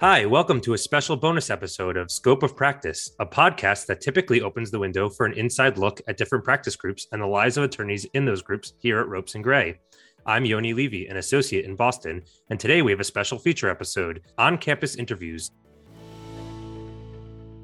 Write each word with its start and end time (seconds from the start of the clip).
Hi, 0.00 0.26
welcome 0.26 0.60
to 0.60 0.74
a 0.74 0.78
special 0.78 1.16
bonus 1.16 1.50
episode 1.50 1.96
of 1.96 2.12
Scope 2.12 2.44
of 2.44 2.54
Practice, 2.54 3.10
a 3.18 3.26
podcast 3.26 3.86
that 3.86 4.00
typically 4.00 4.40
opens 4.40 4.70
the 4.70 4.78
window 4.78 5.08
for 5.08 5.26
an 5.26 5.32
inside 5.32 5.76
look 5.76 6.00
at 6.06 6.16
different 6.16 6.44
practice 6.44 6.76
groups 6.76 7.08
and 7.10 7.20
the 7.20 7.26
lives 7.26 7.56
of 7.56 7.64
attorneys 7.64 8.04
in 8.14 8.24
those 8.24 8.40
groups 8.40 8.74
here 8.78 9.00
at 9.00 9.08
Ropes 9.08 9.34
and 9.34 9.42
Gray. 9.42 9.80
I'm 10.24 10.44
Yoni 10.44 10.72
Levy, 10.72 11.08
an 11.08 11.16
associate 11.16 11.64
in 11.64 11.74
Boston, 11.74 12.22
and 12.48 12.60
today 12.60 12.80
we 12.80 12.92
have 12.92 13.00
a 13.00 13.04
special 13.04 13.40
feature 13.40 13.68
episode 13.68 14.22
on 14.38 14.56
campus 14.56 14.94
interviews. 14.94 15.50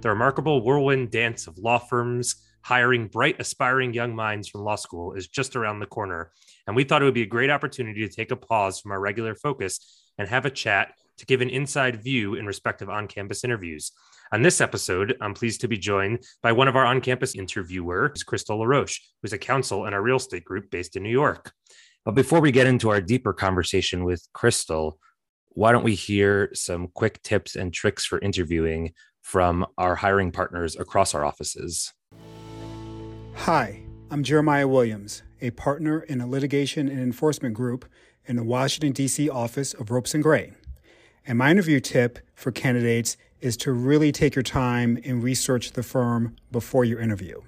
The 0.01 0.09
remarkable 0.09 0.65
whirlwind 0.65 1.13
dance 1.13 1.47
of 1.47 1.57
law 1.59 1.79
firms 1.79 2.35
hiring 2.63 3.07
bright, 3.07 3.37
aspiring 3.39 3.95
young 3.95 4.13
minds 4.13 4.49
from 4.49 4.63
law 4.63 4.75
school 4.75 5.13
is 5.13 5.29
just 5.29 5.55
around 5.55 5.79
the 5.79 5.87
corner, 5.87 6.33
and 6.67 6.75
we 6.75 6.83
thought 6.83 7.01
it 7.01 7.05
would 7.05 7.15
be 7.15 7.23
a 7.23 7.27
great 7.27 7.51
opportunity 7.51 8.05
to 8.05 8.13
take 8.13 8.33
a 8.33 8.37
pause 8.37 8.81
from 8.81 8.91
our 8.91 8.99
regular 8.99 9.37
focus 9.37 10.03
and 10.19 10.29
have 10.29 10.47
a 10.47 10.51
chat 10.51 10.95
to 11.19 11.27
give 11.27 11.41
an 11.41 11.51
inside 11.51 12.03
view 12.03 12.35
in 12.35 12.47
respect 12.47 12.83
of 12.83 12.91
on 12.91 13.09
campus 13.09 13.45
interviews. 13.45 13.93
On 14.33 14.43
this 14.43 14.61
episode, 14.61 15.17
I'm 15.21 15.35
pleased 15.35 15.61
to 15.61 15.69
be 15.69 15.77
joined 15.77 16.25
by 16.43 16.53
one 16.53 16.67
of 16.67 16.77
our 16.77 16.85
on 16.85 17.01
campus 17.01 17.35
interviewers, 17.35 18.25
Chrystal 18.25 18.59
LaRoche, 18.59 18.99
who's 19.23 19.33
a 19.33 19.39
counsel 19.39 19.87
in 19.87 19.95
our 19.95 20.03
real 20.03 20.17
estate 20.17 20.45
group 20.45 20.71
based 20.71 20.97
in 20.97 21.03
New 21.03 21.11
York. 21.11 21.53
But 22.05 22.15
before 22.15 22.41
we 22.41 22.53
get 22.53 22.67
into 22.67 22.91
our 22.91 23.01
deeper 23.01 23.33
conversation 23.33 24.05
with 24.05 24.27
Chrystal, 24.35 24.99
why 25.51 25.73
don't 25.73 25.85
we 25.85 25.95
hear 25.95 26.51
some 26.53 26.89
quick 26.89 27.23
tips 27.23 27.55
and 27.55 27.73
tricks 27.73 28.05
for 28.05 28.19
interviewing 28.19 28.93
from 29.23 29.65
our 29.79 29.95
hiring 29.95 30.33
partners 30.33 30.77
across 30.77 31.15
our 31.15 31.25
offices? 31.25 31.93
Hi, 33.35 33.85
I'm 34.11 34.23
Jeremiah 34.23 34.69
Williams, 34.69 35.23
a 35.41 35.51
partner 35.51 36.01
in 36.01 36.21
a 36.21 36.27
litigation 36.27 36.89
and 36.89 37.01
enforcement 37.01 37.55
group 37.55 37.85
in 38.27 38.37
the 38.37 38.45
Washington, 38.45 38.93
D.C. 38.93 39.29
office 39.29 39.75
of 39.75 39.91
Ropes 39.91 40.15
and 40.15 40.23
Gray. 40.23 40.53
And 41.27 41.39
my 41.39 41.51
interview 41.51 41.81
tip 41.81 42.19
for 42.35 42.53
candidates 42.53 43.17
is 43.41 43.57
to 43.59 43.73
really 43.73 44.13
take 44.13 44.35
your 44.35 44.43
time 44.43 44.99
and 45.05 45.23
research 45.23 45.73
the 45.73 45.83
firm 45.83 46.37
before 46.53 46.85
your 46.85 47.01
interview. 47.01 47.41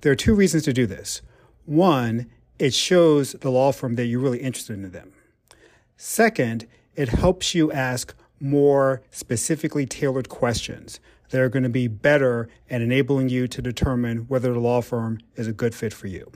There 0.00 0.12
are 0.12 0.16
two 0.16 0.34
reasons 0.34 0.64
to 0.64 0.72
do 0.72 0.86
this. 0.86 1.22
One, 1.64 2.30
it 2.58 2.74
shows 2.74 3.32
the 3.32 3.50
law 3.50 3.72
firm 3.72 3.94
that 3.94 4.06
you're 4.06 4.20
really 4.20 4.40
interested 4.40 4.74
in 4.74 4.90
them. 4.92 5.12
Second, 5.96 6.66
it 6.94 7.08
helps 7.08 7.54
you 7.54 7.72
ask 7.72 8.14
more 8.40 9.02
specifically 9.10 9.86
tailored 9.86 10.28
questions 10.28 11.00
that 11.30 11.40
are 11.40 11.48
going 11.48 11.62
to 11.62 11.68
be 11.68 11.88
better 11.88 12.48
at 12.70 12.80
enabling 12.80 13.28
you 13.28 13.48
to 13.48 13.62
determine 13.62 14.18
whether 14.28 14.52
the 14.52 14.60
law 14.60 14.80
firm 14.80 15.18
is 15.36 15.48
a 15.48 15.52
good 15.52 15.74
fit 15.74 15.92
for 15.92 16.06
you. 16.06 16.30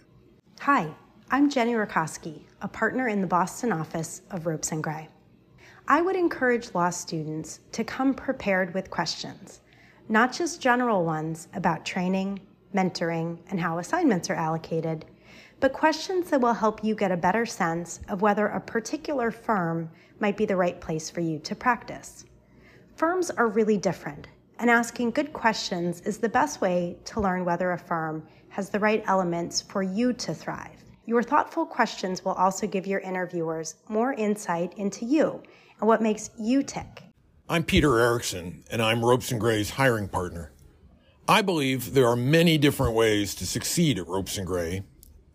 Hi, 0.61 0.89
I'm 1.31 1.51
Jenny 1.51 1.75
Rakoski, 1.75 2.43
a 2.63 2.69
partner 2.69 3.07
in 3.07 3.21
the 3.21 3.27
Boston 3.27 3.71
office 3.71 4.23
of 4.31 4.47
Ropes 4.47 4.73
and 4.73 4.83
Gray. 4.83 5.09
I 5.91 6.03
would 6.03 6.17
encourage 6.17 6.75
law 6.75 6.91
students 6.91 7.61
to 7.73 7.83
come 7.83 8.13
prepared 8.13 8.75
with 8.75 8.91
questions, 8.91 9.63
not 10.07 10.35
just 10.35 10.61
general 10.61 11.03
ones 11.03 11.49
about 11.55 11.87
training, 11.87 12.41
mentoring, 12.75 13.39
and 13.49 13.59
how 13.59 13.79
assignments 13.79 14.29
are 14.29 14.35
allocated, 14.35 15.07
but 15.61 15.73
questions 15.73 16.29
that 16.29 16.43
will 16.43 16.53
help 16.53 16.85
you 16.85 16.95
get 16.95 17.11
a 17.11 17.17
better 17.17 17.47
sense 17.47 18.01
of 18.07 18.21
whether 18.21 18.49
a 18.49 18.61
particular 18.61 19.31
firm 19.31 19.89
might 20.21 20.37
be 20.37 20.45
the 20.45 20.57
right 20.57 20.79
place 20.79 21.09
for 21.09 21.21
you 21.21 21.39
to 21.39 21.55
practice. 21.55 22.27
Firms 22.97 23.31
are 23.31 23.49
really 23.49 23.79
different, 23.79 24.29
and 24.59 24.69
asking 24.69 25.13
good 25.13 25.33
questions 25.33 26.03
is 26.03 26.19
the 26.19 26.29
best 26.29 26.61
way 26.61 26.99
to 27.07 27.23
learn 27.23 27.47
whether 27.47 27.73
a 27.73 27.79
firm 27.79 28.29
has 28.51 28.69
the 28.69 28.79
right 28.79 29.03
elements 29.07 29.63
for 29.63 29.83
you 29.83 30.13
to 30.13 30.35
thrive. 30.35 30.78
Your 31.09 31.23
thoughtful 31.23 31.65
questions 31.65 32.23
will 32.23 32.35
also 32.35 32.67
give 32.67 32.87
your 32.87 33.01
interviewers 33.01 33.77
more 33.89 34.13
insight 34.13 34.75
into 34.77 35.07
you 35.07 35.43
and 35.81 35.89
what 35.89 36.03
makes 36.03 36.29
you 36.39 36.63
tick. 36.63 37.03
I'm 37.49 37.65
Peter 37.65 37.99
Erickson, 37.99 38.63
and 38.71 38.83
I'm 38.83 39.03
Ropes 39.03 39.31
and 39.31 39.41
Gray's 39.41 39.71
hiring 39.71 40.09
partner. 40.09 40.53
I 41.27 41.41
believe 41.41 41.95
there 41.95 42.07
are 42.09 42.15
many 42.15 42.59
different 42.59 42.93
ways 42.93 43.35
to 43.37 43.47
succeed 43.47 43.99
at 43.99 44.07
Ropes 44.07 44.37
and 44.37 44.47
Gray, 44.47 44.83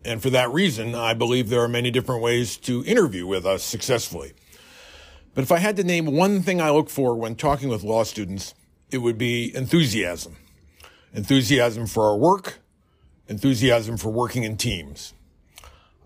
and 0.04 0.22
for 0.22 0.30
that 0.30 0.52
reason, 0.52 0.94
I 0.94 1.12
believe 1.12 1.48
there 1.48 1.62
are 1.62 1.66
many 1.66 1.90
different 1.90 2.22
ways 2.22 2.56
to 2.58 2.84
interview 2.84 3.26
with 3.26 3.44
us 3.44 3.64
successfully. 3.64 4.34
But 5.34 5.42
if 5.42 5.50
I 5.50 5.58
had 5.58 5.74
to 5.78 5.82
name 5.82 6.06
one 6.06 6.40
thing 6.42 6.60
I 6.60 6.70
look 6.70 6.88
for 6.88 7.16
when 7.16 7.34
talking 7.34 7.68
with 7.68 7.82
law 7.82 8.04
students, 8.04 8.54
it 8.92 8.98
would 8.98 9.18
be 9.18 9.52
enthusiasm. 9.56 10.36
Enthusiasm 11.12 11.88
for 11.88 12.04
our 12.04 12.16
work, 12.16 12.60
enthusiasm 13.26 13.96
for 13.96 14.10
working 14.10 14.44
in 14.44 14.56
teams. 14.56 15.14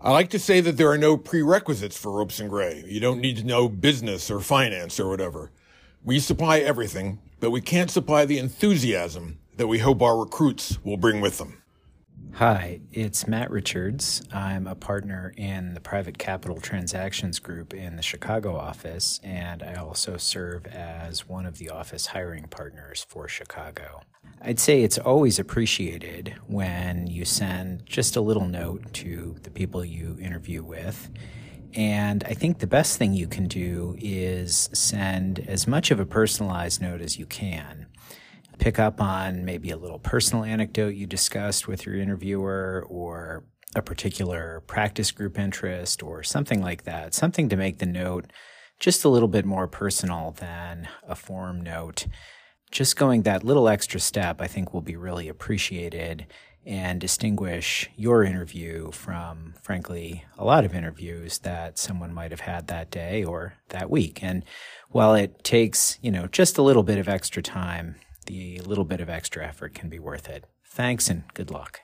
I 0.01 0.11
like 0.11 0.29
to 0.29 0.39
say 0.39 0.61
that 0.61 0.77
there 0.77 0.89
are 0.89 0.97
no 0.97 1.17
prerequisites 1.17 1.97
for 1.97 2.13
ropes 2.13 2.39
and 2.39 2.49
gray. 2.49 2.85
You 2.87 3.01
don't 3.01 3.19
need 3.19 3.35
to 3.35 3.43
know 3.43 3.67
business 3.67 4.31
or 4.31 4.39
finance 4.39 4.97
or 4.97 5.09
whatever. 5.09 5.51
We 6.05 6.19
supply 6.19 6.59
everything, 6.59 7.19
but 7.41 7.51
we 7.51 7.59
can't 7.59 7.91
supply 7.91 8.23
the 8.23 8.37
enthusiasm 8.37 9.39
that 9.57 9.67
we 9.67 9.79
hope 9.79 10.01
our 10.01 10.17
recruits 10.17 10.81
will 10.85 10.95
bring 10.95 11.19
with 11.19 11.37
them. 11.37 11.58
Hi, 12.33 12.79
it's 12.93 13.27
Matt 13.27 13.51
Richards. 13.51 14.23
I'm 14.31 14.65
a 14.65 14.75
partner 14.75 15.33
in 15.35 15.73
the 15.73 15.81
Private 15.81 16.17
Capital 16.17 16.61
Transactions 16.61 17.37
Group 17.37 17.73
in 17.73 17.97
the 17.97 18.01
Chicago 18.01 18.55
office, 18.55 19.19
and 19.23 19.61
I 19.61 19.75
also 19.75 20.15
serve 20.15 20.65
as 20.67 21.27
one 21.27 21.45
of 21.45 21.57
the 21.57 21.69
office 21.69 22.05
hiring 22.05 22.45
partners 22.45 23.05
for 23.09 23.27
Chicago. 23.27 24.01
I'd 24.41 24.59
say 24.59 24.83
it's 24.83 24.97
always 24.97 25.37
appreciated 25.37 26.35
when 26.47 27.07
you 27.07 27.25
send 27.25 27.85
just 27.85 28.15
a 28.15 28.21
little 28.21 28.45
note 28.45 28.93
to 28.93 29.35
the 29.43 29.51
people 29.51 29.83
you 29.83 30.17
interview 30.21 30.63
with. 30.63 31.09
And 31.73 32.23
I 32.23 32.33
think 32.33 32.59
the 32.59 32.67
best 32.67 32.97
thing 32.97 33.13
you 33.13 33.27
can 33.27 33.47
do 33.47 33.95
is 33.99 34.69
send 34.73 35.39
as 35.47 35.67
much 35.67 35.91
of 35.91 35.99
a 35.99 36.05
personalized 36.05 36.81
note 36.81 37.01
as 37.01 37.19
you 37.19 37.25
can. 37.25 37.85
Pick 38.59 38.77
up 38.77 39.01
on 39.01 39.45
maybe 39.45 39.71
a 39.71 39.77
little 39.77 39.99
personal 39.99 40.43
anecdote 40.43 40.95
you 40.95 41.07
discussed 41.07 41.67
with 41.67 41.85
your 41.85 41.95
interviewer 41.95 42.85
or 42.87 43.45
a 43.75 43.81
particular 43.81 44.61
practice 44.67 45.11
group 45.11 45.39
interest 45.39 46.03
or 46.03 46.23
something 46.23 46.61
like 46.61 46.83
that. 46.83 47.13
Something 47.13 47.49
to 47.49 47.55
make 47.55 47.79
the 47.79 47.85
note 47.85 48.31
just 48.79 49.03
a 49.03 49.09
little 49.09 49.27
bit 49.27 49.45
more 49.45 49.67
personal 49.67 50.35
than 50.39 50.87
a 51.07 51.15
form 51.15 51.61
note 51.61 52.05
just 52.71 52.95
going 52.95 53.23
that 53.23 53.43
little 53.43 53.67
extra 53.67 53.99
step, 53.99 54.41
I 54.41 54.47
think, 54.47 54.73
will 54.73 54.81
be 54.81 54.95
really 54.95 55.27
appreciated 55.27 56.27
and 56.65 57.01
distinguish 57.01 57.89
your 57.95 58.23
interview 58.23 58.91
from, 58.91 59.55
frankly, 59.61 60.25
a 60.37 60.45
lot 60.45 60.65
of 60.65 60.75
interviews 60.75 61.39
that 61.39 61.79
someone 61.79 62.13
might 62.13 62.31
have 62.31 62.41
had 62.41 62.67
that 62.67 62.91
day 62.91 63.23
or 63.23 63.55
that 63.69 63.89
week. 63.89 64.21
And 64.21 64.45
while 64.89 65.15
it 65.15 65.43
takes, 65.43 65.97
you 66.01 66.11
know, 66.11 66.27
just 66.27 66.57
a 66.57 66.61
little 66.61 66.83
bit 66.83 66.99
of 66.99 67.09
extra 67.09 67.41
time, 67.41 67.95
the 68.29 68.59
little 68.59 68.85
bit 68.85 69.01
of 69.01 69.09
extra 69.09 69.43
effort 69.43 69.73
can 69.73 69.89
be 69.89 69.97
worth 69.97 70.29
it. 70.29 70.45
Thanks 70.63 71.09
and 71.09 71.23
good 71.33 71.49
luck. 71.49 71.81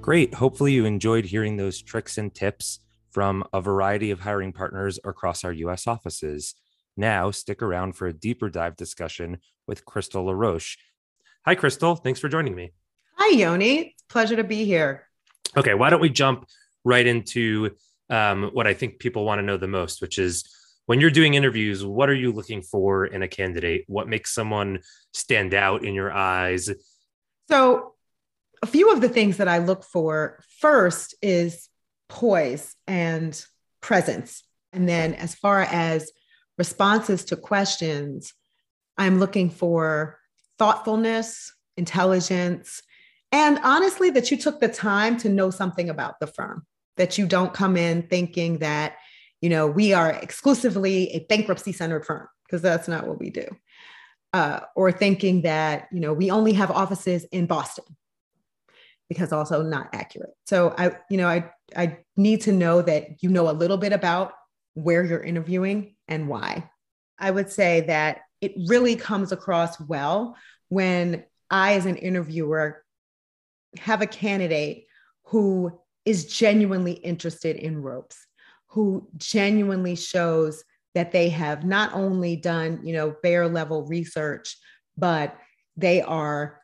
Great. 0.00 0.34
Hopefully, 0.34 0.72
you 0.72 0.84
enjoyed 0.84 1.26
hearing 1.26 1.56
those 1.56 1.80
tricks 1.80 2.18
and 2.18 2.34
tips 2.34 2.80
from 3.12 3.44
a 3.52 3.60
variety 3.60 4.10
of 4.10 4.20
hiring 4.20 4.52
partners 4.52 4.98
across 5.04 5.44
our 5.44 5.52
US 5.52 5.86
offices. 5.86 6.54
Now, 6.96 7.30
stick 7.30 7.62
around 7.62 7.92
for 7.92 8.08
a 8.08 8.12
deeper 8.12 8.50
dive 8.50 8.74
discussion 8.74 9.38
with 9.68 9.84
Chrystal 9.84 10.24
LaRoche. 10.24 10.76
Hi, 11.46 11.54
Chrystal. 11.54 12.02
Thanks 12.02 12.18
for 12.18 12.28
joining 12.28 12.56
me. 12.56 12.72
Hi, 13.14 13.36
Yoni. 13.36 13.94
Pleasure 14.08 14.36
to 14.36 14.44
be 14.44 14.64
here. 14.64 15.06
Okay, 15.56 15.74
why 15.74 15.90
don't 15.90 16.00
we 16.00 16.10
jump 16.10 16.48
right 16.84 17.06
into 17.06 17.76
um, 18.08 18.50
what 18.52 18.66
I 18.66 18.74
think 18.74 18.98
people 18.98 19.24
want 19.24 19.38
to 19.38 19.44
know 19.44 19.56
the 19.56 19.68
most, 19.68 20.00
which 20.00 20.18
is 20.18 20.44
when 20.86 21.00
you're 21.00 21.10
doing 21.10 21.34
interviews, 21.34 21.84
what 21.84 22.08
are 22.08 22.14
you 22.14 22.32
looking 22.32 22.62
for 22.62 23.06
in 23.06 23.22
a 23.22 23.28
candidate? 23.28 23.84
What 23.86 24.08
makes 24.08 24.34
someone 24.34 24.80
stand 25.12 25.54
out 25.54 25.84
in 25.84 25.94
your 25.94 26.12
eyes? 26.12 26.70
So, 27.48 27.94
a 28.62 28.66
few 28.66 28.92
of 28.92 29.00
the 29.00 29.08
things 29.08 29.38
that 29.38 29.48
I 29.48 29.58
look 29.58 29.84
for 29.84 30.42
first 30.58 31.14
is 31.22 31.68
poise 32.08 32.74
and 32.86 33.42
presence. 33.80 34.42
And 34.72 34.88
then, 34.88 35.14
as 35.14 35.34
far 35.34 35.62
as 35.62 36.10
responses 36.58 37.24
to 37.26 37.36
questions, 37.36 38.34
I'm 38.98 39.18
looking 39.18 39.48
for 39.48 40.18
thoughtfulness, 40.58 41.54
intelligence, 41.76 42.82
and 43.32 43.58
honestly, 43.62 44.10
that 44.10 44.30
you 44.30 44.36
took 44.36 44.60
the 44.60 44.68
time 44.68 45.16
to 45.18 45.28
know 45.28 45.50
something 45.50 45.88
about 45.88 46.18
the 46.20 46.26
firm, 46.26 46.66
that 46.96 47.16
you 47.16 47.26
don't 47.26 47.54
come 47.54 47.76
in 47.76 48.02
thinking 48.02 48.58
that, 48.58 48.96
you 49.40 49.48
know, 49.48 49.66
we 49.66 49.92
are 49.92 50.10
exclusively 50.10 51.10
a 51.12 51.20
bankruptcy 51.20 51.72
centered 51.72 52.04
firm, 52.04 52.28
because 52.44 52.62
that's 52.62 52.88
not 52.88 53.06
what 53.06 53.18
we 53.18 53.30
do. 53.30 53.46
Uh, 54.32 54.60
or 54.76 54.92
thinking 54.92 55.42
that, 55.42 55.88
you 55.90 56.00
know, 56.00 56.12
we 56.12 56.30
only 56.30 56.52
have 56.52 56.70
offices 56.70 57.24
in 57.32 57.46
Boston, 57.46 57.84
because 59.08 59.32
also 59.32 59.62
not 59.62 59.88
accurate. 59.92 60.34
So 60.46 60.74
I, 60.78 60.92
you 61.10 61.16
know, 61.16 61.26
I, 61.26 61.50
I 61.76 61.98
need 62.16 62.42
to 62.42 62.52
know 62.52 62.82
that 62.82 63.22
you 63.22 63.28
know 63.28 63.50
a 63.50 63.52
little 63.52 63.76
bit 63.76 63.92
about 63.92 64.32
where 64.74 65.04
you're 65.04 65.22
interviewing 65.22 65.96
and 66.06 66.28
why. 66.28 66.70
I 67.18 67.30
would 67.30 67.50
say 67.50 67.82
that 67.82 68.20
it 68.40 68.54
really 68.68 68.96
comes 68.96 69.32
across 69.32 69.80
well 69.80 70.36
when 70.68 71.24
I, 71.50 71.74
as 71.74 71.86
an 71.86 71.96
interviewer, 71.96 72.84
have 73.78 74.00
a 74.00 74.06
candidate 74.06 74.86
who 75.24 75.78
is 76.04 76.26
genuinely 76.26 76.92
interested 76.92 77.56
in 77.56 77.82
ropes, 77.82 78.26
who 78.70 79.08
genuinely 79.16 79.96
shows 79.96 80.64
that 80.94 81.12
they 81.12 81.28
have 81.28 81.64
not 81.64 81.92
only 81.92 82.36
done, 82.36 82.80
you 82.82 82.92
know, 82.92 83.14
bare 83.22 83.48
level 83.48 83.86
research, 83.86 84.56
but 84.96 85.36
they 85.76 86.02
are 86.02 86.60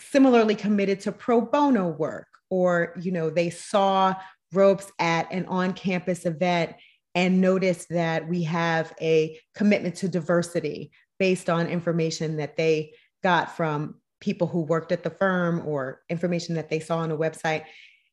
similarly 0.00 0.54
committed 0.54 1.00
to 1.00 1.12
pro 1.12 1.40
bono 1.40 1.88
work 1.88 2.26
or, 2.50 2.94
you 3.00 3.12
know, 3.12 3.30
they 3.30 3.50
saw 3.50 4.14
ropes 4.52 4.90
at 4.98 5.30
an 5.32 5.46
on-campus 5.46 6.26
event 6.26 6.74
and 7.14 7.40
noticed 7.40 7.88
that 7.88 8.28
we 8.28 8.42
have 8.42 8.92
a 9.00 9.38
commitment 9.54 9.94
to 9.96 10.08
diversity 10.08 10.90
based 11.18 11.48
on 11.48 11.66
information 11.66 12.36
that 12.36 12.56
they 12.56 12.92
got 13.22 13.56
from 13.56 13.94
people 14.20 14.46
who 14.46 14.62
worked 14.62 14.92
at 14.92 15.02
the 15.02 15.10
firm 15.10 15.62
or 15.66 16.02
information 16.08 16.54
that 16.54 16.68
they 16.68 16.80
saw 16.80 16.98
on 16.98 17.10
a 17.10 17.16
website. 17.16 17.64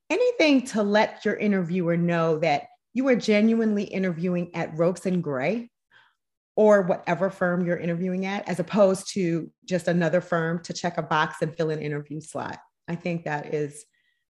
Anything 0.09 0.65
to 0.67 0.83
let 0.83 1.23
your 1.25 1.35
interviewer 1.35 1.97
know 1.97 2.37
that 2.39 2.67
you 2.93 3.07
are 3.07 3.15
genuinely 3.15 3.83
interviewing 3.83 4.53
at 4.55 4.77
Ropes 4.77 5.05
and 5.05 5.23
Gray 5.23 5.69
or 6.55 6.81
whatever 6.81 7.29
firm 7.29 7.65
you're 7.65 7.77
interviewing 7.77 8.25
at, 8.25 8.47
as 8.47 8.59
opposed 8.59 9.13
to 9.13 9.49
just 9.65 9.87
another 9.87 10.21
firm 10.21 10.61
to 10.63 10.73
check 10.73 10.97
a 10.97 11.01
box 11.01 11.37
and 11.41 11.55
fill 11.55 11.69
an 11.69 11.81
interview 11.81 12.19
slot. 12.19 12.59
I 12.87 12.95
think 12.95 13.23
that 13.23 13.53
is 13.53 13.85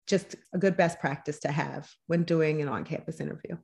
just 0.08 0.36
a 0.54 0.58
good 0.58 0.78
best 0.78 1.00
practice 1.00 1.40
to 1.40 1.52
have 1.52 1.90
when 2.08 2.24
doing 2.24 2.62
an 2.62 2.68
on 2.68 2.84
campus 2.84 3.20
interview. 3.20 3.58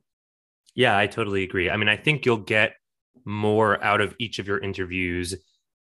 Yeah, 0.74 0.96
I 0.96 1.06
totally 1.06 1.44
agree. 1.44 1.70
I 1.70 1.76
mean, 1.76 1.88
I 1.88 1.96
think 1.96 2.24
you'll 2.24 2.38
get 2.38 2.74
more 3.24 3.82
out 3.84 4.00
of 4.00 4.14
each 4.18 4.38
of 4.38 4.46
your 4.46 4.58
interviews 4.58 5.34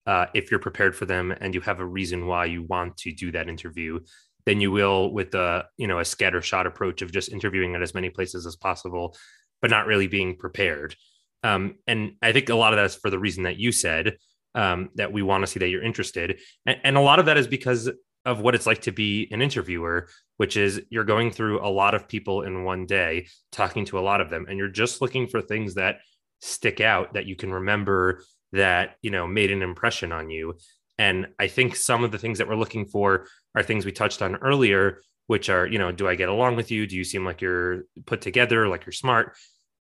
uh, 0.05 0.27
if 0.33 0.51
you're 0.51 0.59
prepared 0.59 0.95
for 0.95 1.05
them 1.05 1.33
and 1.41 1.53
you 1.53 1.61
have 1.61 1.79
a 1.79 1.85
reason 1.85 2.27
why 2.27 2.45
you 2.45 2.63
want 2.63 2.97
to 2.97 3.11
do 3.11 3.31
that 3.31 3.49
interview 3.49 3.99
than 4.45 4.61
you 4.61 4.71
will 4.71 5.11
with 5.11 5.33
a 5.35 5.65
you 5.77 5.87
know 5.87 5.99
a 5.99 6.05
scatter 6.05 6.41
shot 6.41 6.67
approach 6.67 7.01
of 7.01 7.11
just 7.11 7.31
interviewing 7.31 7.75
at 7.75 7.81
as 7.81 7.93
many 7.93 8.09
places 8.09 8.45
as 8.45 8.55
possible 8.55 9.15
but 9.61 9.71
not 9.71 9.87
really 9.87 10.07
being 10.07 10.35
prepared. 10.35 10.95
Um, 11.41 11.75
and 11.87 12.13
i 12.21 12.31
think 12.31 12.49
a 12.49 12.55
lot 12.55 12.73
of 12.73 12.77
that 12.77 12.85
is 12.85 12.95
for 12.95 13.09
the 13.09 13.19
reason 13.19 13.43
that 13.43 13.57
you 13.57 13.71
said 13.71 14.17
um, 14.55 14.89
that 14.95 15.11
we 15.11 15.21
want 15.21 15.43
to 15.43 15.47
see 15.47 15.59
that 15.59 15.69
you're 15.69 15.83
interested. 15.83 16.39
And, 16.65 16.79
and 16.83 16.97
a 16.97 17.01
lot 17.01 17.19
of 17.19 17.25
that 17.25 17.37
is 17.37 17.47
because 17.47 17.89
of 18.25 18.39
what 18.39 18.55
it's 18.55 18.65
like 18.65 18.81
to 18.81 18.91
be 18.91 19.27
an 19.31 19.41
interviewer 19.41 20.07
which 20.37 20.57
is 20.57 20.81
you're 20.89 21.03
going 21.03 21.31
through 21.31 21.65
a 21.65 21.69
lot 21.69 21.93
of 21.93 22.07
people 22.07 22.41
in 22.41 22.63
one 22.63 22.85
day 22.85 23.27
talking 23.51 23.85
to 23.85 23.99
a 23.99 24.01
lot 24.01 24.21
of 24.21 24.29
them 24.29 24.45
and 24.47 24.57
you're 24.57 24.67
just 24.69 25.01
looking 25.01 25.27
for 25.27 25.41
things 25.41 25.75
that 25.75 25.99
stick 26.41 26.81
out 26.81 27.13
that 27.13 27.25
you 27.25 27.35
can 27.35 27.51
remember 27.51 28.23
that 28.51 28.95
you 29.01 29.11
know 29.11 29.27
made 29.27 29.51
an 29.51 29.61
impression 29.61 30.11
on 30.11 30.29
you. 30.29 30.55
And 30.97 31.27
i 31.39 31.47
think 31.47 31.75
some 31.75 32.03
of 32.03 32.11
the 32.11 32.17
things 32.17 32.37
that 32.37 32.47
we're 32.47 32.55
looking 32.55 32.85
for 32.85 33.27
are 33.55 33.63
things 33.63 33.85
we 33.85 33.91
touched 33.91 34.21
on 34.21 34.35
earlier 34.37 35.01
which 35.27 35.49
are 35.49 35.65
you 35.65 35.79
know 35.79 35.91
do 35.91 36.07
i 36.07 36.15
get 36.15 36.29
along 36.29 36.55
with 36.55 36.71
you? 36.71 36.85
Do 36.87 36.95
you 36.95 37.03
seem 37.03 37.25
like 37.25 37.41
you're 37.41 37.85
put 38.05 38.21
together 38.21 38.67
like 38.67 38.85
you're 38.85 38.93
smart? 38.93 39.35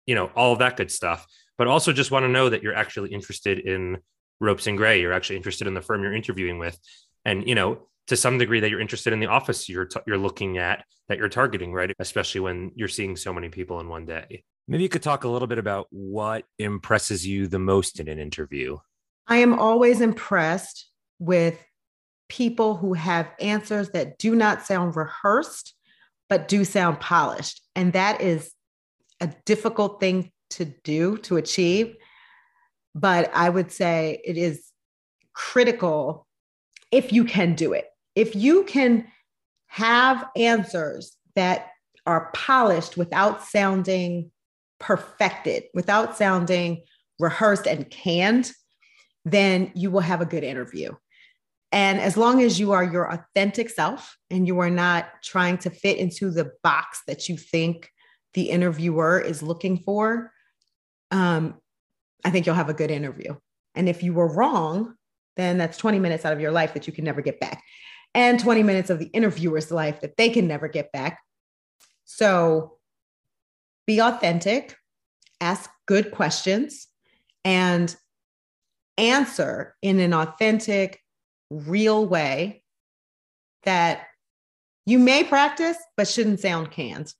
You 0.07 0.15
know 0.15 0.27
all 0.35 0.53
of 0.53 0.59
that 0.59 0.77
good 0.77 0.91
stuff. 0.91 1.27
But 1.59 1.67
also 1.69 1.93
just 1.93 2.11
want 2.11 2.25
to 2.25 2.29
know 2.29 2.49
that 2.49 2.63
you're 2.63 2.75
actually 2.75 3.11
interested 3.11 3.61
in 3.61 3.99
ropes 4.41 4.67
and 4.67 4.77
gray. 4.77 5.01
You're 5.01 5.13
actually 5.13 5.37
interested 5.37 5.67
in 5.67 5.75
the 5.75 5.81
firm 5.81 6.03
you're 6.03 6.15
interviewing 6.15 6.59
with. 6.59 6.79
And 7.25 7.47
you 7.49 7.55
know 7.55 7.89
to 8.09 8.17
some 8.17 8.37
degree 8.37 8.61
that 8.61 8.69
you're 8.69 8.81
interested 8.81 9.13
in 9.13 9.21
the 9.21 9.27
office 9.27 9.69
you're 9.69 9.85
t- 9.85 10.01
you're 10.09 10.19
looking 10.19 10.59
at 10.59 10.85
that 11.09 11.19
you're 11.19 11.29
targeting 11.29 11.73
right? 11.73 11.93
Especially 11.99 12.41
when 12.41 12.73
you're 12.75 12.89
seeing 12.89 13.17
so 13.17 13.33
many 13.33 13.49
people 13.49 13.81
in 13.81 13.89
one 13.89 14.07
day. 14.07 14.45
Maybe 14.69 14.83
you 14.83 14.89
could 14.89 15.03
talk 15.03 15.25
a 15.25 15.29
little 15.29 15.49
bit 15.49 15.59
about 15.59 15.87
what 15.91 16.45
impresses 16.59 17.27
you 17.27 17.49
the 17.49 17.59
most 17.59 18.01
in 18.01 18.09
an 18.09 18.19
interview. 18.19 18.79
I 19.27 19.37
am 19.39 19.59
always 19.59 20.01
impressed 20.01 20.89
with 21.19 21.59
people 22.33 22.77
who 22.77 22.95
have 22.95 23.31
answers 23.41 23.91
that 23.91 24.17
do 24.17 24.35
not 24.35 24.65
sound 24.65 24.97
rehearsed 24.97 25.75
but 26.31 26.49
do 26.49 26.65
sound 26.65 26.99
polished. 26.99 27.61
And 27.77 27.93
that 27.93 28.23
is 28.23 28.53
a 29.21 29.27
difficult 29.45 30.01
thing 30.01 30.33
to 30.49 30.65
do 30.65 31.19
to 31.19 31.37
achieve. 31.37 31.95
But 32.95 33.31
i 33.35 33.51
would 33.51 33.71
say 33.71 34.23
it 34.25 34.39
is 34.39 34.71
critical 35.35 36.27
if 36.91 37.13
you 37.13 37.25
can 37.27 37.55
do 37.55 37.75
it. 37.75 37.85
If 38.15 38.35
you 38.35 38.65
can 38.65 39.07
have 39.67 40.27
answers 40.35 41.15
that 41.37 41.69
are 42.07 42.31
polished 42.33 42.97
without 42.97 43.45
sounding 43.45 44.31
perfected, 44.81 45.65
without 45.75 46.17
sounding 46.17 46.85
rehearsed 47.19 47.67
and 47.67 47.91
canned, 47.91 48.53
then 49.27 49.71
you 49.75 49.91
will 49.91 50.01
have 50.01 50.23
a 50.23 50.27
good 50.27 50.45
interview. 50.45 50.95
And 51.73 51.99
as 52.01 52.17
long 52.17 52.43
as 52.43 52.61
you 52.61 52.73
are 52.73 52.85
your 52.85 53.11
authentic 53.11 53.71
self 53.71 54.17
and 54.31 54.47
you 54.47 54.59
are 54.59 54.71
not 54.71 55.09
trying 55.25 55.59
to 55.59 55.71
fit 55.71 55.97
into 55.97 56.31
the 56.31 56.53
box 56.63 57.01
that 57.07 57.29
you 57.29 57.37
think 57.37 57.89
the 58.35 58.51
interviewer 58.51 59.19
is 59.19 59.43
looking 59.43 59.79
for, 59.79 60.31
um, 61.11 61.55
I 62.25 62.31
think 62.31 62.47
you'll 62.47 62.55
have 62.55 62.69
a 62.69 62.75
good 62.75 62.91
interview. 62.91 63.35
And 63.75 63.89
if 63.89 64.03
you 64.03 64.13
were 64.13 64.33
wrong, 64.33 64.95
then 65.37 65.57
that's 65.57 65.79
20 65.79 65.99
minutes 65.99 66.27
out 66.27 66.35
of 66.35 66.41
your 66.41 66.53
life 66.53 66.75
that 66.75 66.87
you 66.87 66.93
can 66.93 67.05
never 67.05 67.23
get 67.23 67.41
back 67.41 67.63
and 68.15 68.39
20 68.39 68.63
minutes 68.63 68.91
of 68.91 68.99
the 68.99 69.07
interviewer's 69.07 69.71
life 69.71 70.01
that 70.01 70.17
they 70.17 70.29
can 70.29 70.47
never 70.47 70.69
get 70.69 70.93
back. 70.93 71.21
So 72.05 72.79
be 73.87 74.01
authentic, 74.01 74.77
ask 75.41 75.71
good 75.87 76.11
questions, 76.11 76.89
and 77.45 77.95
answer 78.99 79.75
in 79.83 79.99
an 79.99 80.13
authentic, 80.13 81.01
real 81.53 82.07
way 82.07 82.63
that 83.65 84.07
you 84.87 84.99
may 84.99 85.23
practice, 85.23 85.77
but 85.97 86.09
shouldn't 86.09 86.41
sound 86.41 86.71
canned. 86.71 87.13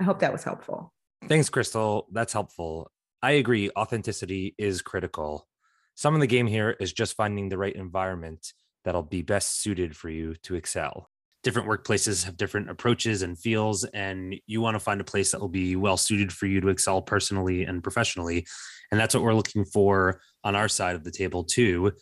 I 0.00 0.04
hope 0.04 0.20
that 0.20 0.32
was 0.32 0.44
helpful. 0.44 0.92
Thanks, 1.28 1.50
Chrystal. 1.50 2.06
That's 2.12 2.32
helpful. 2.32 2.90
I 3.22 3.32
agree. 3.32 3.70
Authenticity 3.76 4.54
is 4.56 4.80
critical. 4.80 5.46
Some 5.94 6.14
of 6.14 6.20
the 6.20 6.26
game 6.26 6.46
here 6.46 6.76
is 6.80 6.92
just 6.92 7.16
finding 7.16 7.48
the 7.48 7.58
right 7.58 7.74
environment 7.74 8.54
that'll 8.84 9.02
be 9.02 9.20
best 9.20 9.60
suited 9.60 9.94
for 9.94 10.08
you 10.08 10.34
to 10.44 10.54
excel. 10.54 11.10
Different 11.42 11.68
workplaces 11.68 12.24
have 12.24 12.36
different 12.36 12.70
approaches 12.70 13.20
and 13.22 13.38
feels, 13.38 13.84
and 13.84 14.36
you 14.46 14.62
want 14.62 14.74
to 14.74 14.80
find 14.80 15.00
a 15.00 15.04
place 15.04 15.32
that 15.32 15.40
will 15.40 15.48
be 15.48 15.76
well 15.76 15.98
suited 15.98 16.32
for 16.32 16.46
you 16.46 16.60
to 16.62 16.68
excel 16.68 17.02
personally 17.02 17.64
and 17.64 17.82
professionally. 17.82 18.46
And 18.90 18.98
that's 18.98 19.14
what 19.14 19.22
we're 19.22 19.34
looking 19.34 19.64
for 19.66 20.20
on 20.44 20.56
our 20.56 20.68
side 20.68 20.96
of 20.96 21.04
the 21.04 21.10
table, 21.10 21.44
too. 21.44 21.92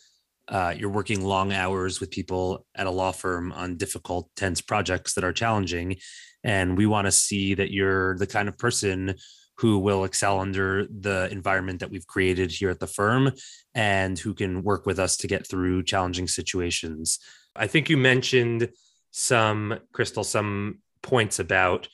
Uh, 0.49 0.73
you're 0.75 0.89
working 0.89 1.23
long 1.23 1.53
hours 1.53 1.99
with 1.99 2.09
people 2.09 2.65
at 2.75 2.87
a 2.87 2.91
law 2.91 3.11
firm 3.11 3.51
on 3.51 3.77
difficult, 3.77 4.29
tense 4.35 4.61
projects 4.61 5.13
that 5.13 5.23
are 5.23 5.31
challenging. 5.31 5.95
And 6.43 6.77
we 6.77 6.85
want 6.85 7.05
to 7.05 7.11
see 7.11 7.53
that 7.53 7.71
you're 7.71 8.17
the 8.17 8.27
kind 8.27 8.49
of 8.49 8.57
person 8.57 9.15
who 9.57 9.77
will 9.77 10.05
excel 10.05 10.39
under 10.39 10.87
the 10.87 11.29
environment 11.31 11.81
that 11.81 11.91
we've 11.91 12.07
created 12.07 12.49
here 12.49 12.69
at 12.69 12.79
the 12.79 12.87
firm 12.87 13.31
and 13.75 14.17
who 14.17 14.33
can 14.33 14.63
work 14.63 14.85
with 14.85 14.97
us 14.99 15.17
to 15.17 15.27
get 15.27 15.47
through 15.47 15.83
challenging 15.83 16.27
situations. 16.27 17.19
I 17.55 17.67
think 17.67 17.89
you 17.89 17.97
mentioned 17.97 18.69
some, 19.11 19.79
Chrystal, 19.93 20.23
some 20.23 20.79
points 21.01 21.39
about 21.39 21.89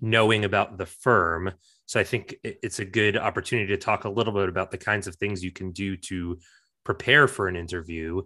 knowing 0.00 0.44
about 0.44 0.78
the 0.78 0.86
firm. 0.86 1.52
So 1.84 2.00
I 2.00 2.04
think 2.04 2.36
it's 2.42 2.78
a 2.78 2.84
good 2.84 3.18
opportunity 3.18 3.68
to 3.68 3.76
talk 3.76 4.04
a 4.04 4.10
little 4.10 4.32
bit 4.32 4.48
about 4.48 4.70
the 4.70 4.78
kinds 4.78 5.06
of 5.06 5.16
things 5.16 5.44
you 5.44 5.52
can 5.52 5.72
do 5.72 5.96
to 5.98 6.38
prepare 6.84 7.28
for 7.28 7.48
an 7.48 7.56
interview. 7.56 8.22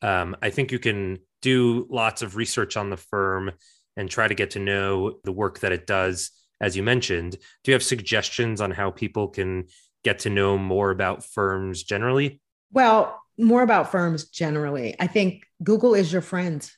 Um, 0.00 0.36
I 0.42 0.50
think 0.50 0.72
you 0.72 0.78
can 0.78 1.18
do 1.40 1.86
lots 1.90 2.22
of 2.22 2.36
research 2.36 2.76
on 2.76 2.90
the 2.90 2.96
firm 2.96 3.52
and 3.96 4.08
try 4.10 4.26
to 4.26 4.34
get 4.34 4.52
to 4.52 4.58
know 4.58 5.18
the 5.24 5.32
work 5.32 5.60
that 5.60 5.72
it 5.72 5.86
does 5.86 6.30
as 6.62 6.76
you 6.76 6.82
mentioned. 6.82 7.32
Do 7.32 7.70
you 7.70 7.74
have 7.74 7.82
suggestions 7.82 8.60
on 8.60 8.70
how 8.70 8.92
people 8.92 9.28
can 9.28 9.66
get 10.04 10.20
to 10.20 10.30
know 10.30 10.56
more 10.56 10.90
about 10.90 11.24
firms 11.24 11.82
generally? 11.82 12.40
Well, 12.70 13.20
more 13.36 13.62
about 13.62 13.90
firms 13.90 14.26
generally. 14.26 14.94
I 14.98 15.08
think 15.08 15.44
Google 15.62 15.94
is 15.94 16.12
your 16.12 16.22
friend. 16.22 16.68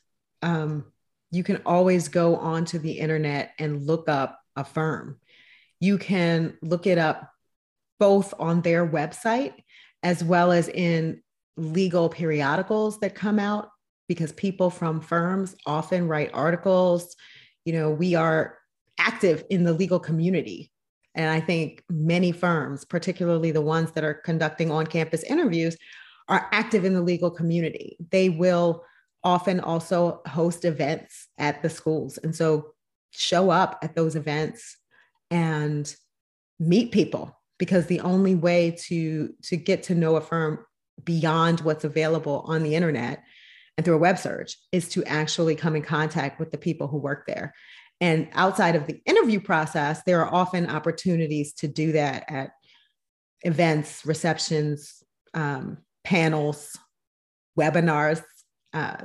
Um, 0.42 0.86
you 1.30 1.44
can 1.44 1.60
always 1.66 2.08
go 2.08 2.36
onto 2.36 2.78
the 2.78 2.92
internet 2.92 3.52
and 3.58 3.86
look 3.86 4.08
up 4.08 4.40
a 4.56 4.64
firm. 4.64 5.20
You 5.80 5.98
can 5.98 6.56
look 6.62 6.86
it 6.86 6.98
up 6.98 7.30
both 8.00 8.34
on 8.38 8.62
their 8.62 8.86
website 8.86 9.54
as 10.04 10.22
well 10.22 10.52
as 10.52 10.68
in 10.68 11.20
legal 11.56 12.08
periodicals 12.08 13.00
that 13.00 13.14
come 13.14 13.38
out 13.38 13.70
because 14.06 14.32
people 14.32 14.68
from 14.70 15.00
firms 15.00 15.56
often 15.66 16.06
write 16.06 16.30
articles. 16.34 17.16
You 17.64 17.72
know, 17.72 17.90
we 17.90 18.14
are 18.14 18.58
active 18.98 19.42
in 19.50 19.64
the 19.64 19.72
legal 19.72 19.98
community. 19.98 20.70
And 21.14 21.30
I 21.30 21.40
think 21.40 21.82
many 21.88 22.32
firms, 22.32 22.84
particularly 22.84 23.50
the 23.50 23.62
ones 23.62 23.92
that 23.92 24.04
are 24.04 24.14
conducting 24.14 24.70
on 24.70 24.86
campus 24.86 25.22
interviews, 25.22 25.76
are 26.28 26.48
active 26.52 26.84
in 26.84 26.92
the 26.92 27.02
legal 27.02 27.30
community. 27.30 27.96
They 28.10 28.28
will 28.28 28.84
often 29.22 29.60
also 29.60 30.20
host 30.26 30.64
events 30.64 31.28
at 31.38 31.62
the 31.62 31.70
schools. 31.70 32.18
And 32.18 32.36
so 32.36 32.74
show 33.10 33.48
up 33.48 33.78
at 33.82 33.94
those 33.94 34.16
events 34.16 34.76
and 35.30 35.94
meet 36.58 36.92
people 36.92 37.34
because 37.58 37.86
the 37.86 38.00
only 38.00 38.34
way 38.34 38.70
to 38.86 39.32
to 39.42 39.56
get 39.56 39.84
to 39.84 39.94
know 39.94 40.16
a 40.16 40.20
firm 40.20 40.64
beyond 41.02 41.60
what's 41.60 41.84
available 41.84 42.44
on 42.46 42.62
the 42.62 42.74
internet 42.74 43.22
and 43.76 43.84
through 43.84 43.96
a 43.96 43.98
web 43.98 44.18
search 44.18 44.56
is 44.70 44.88
to 44.88 45.04
actually 45.04 45.56
come 45.56 45.74
in 45.74 45.82
contact 45.82 46.38
with 46.38 46.52
the 46.52 46.58
people 46.58 46.86
who 46.86 46.98
work 46.98 47.26
there 47.26 47.52
and 48.00 48.28
outside 48.32 48.76
of 48.76 48.86
the 48.86 49.00
interview 49.06 49.40
process, 49.40 50.02
there 50.02 50.20
are 50.22 50.34
often 50.34 50.68
opportunities 50.68 51.52
to 51.54 51.68
do 51.68 51.92
that 51.92 52.24
at 52.28 52.50
events, 53.42 54.04
receptions, 54.04 55.02
um, 55.32 55.78
panels, 56.02 56.76
webinars, 57.58 58.22
uh, 58.72 58.96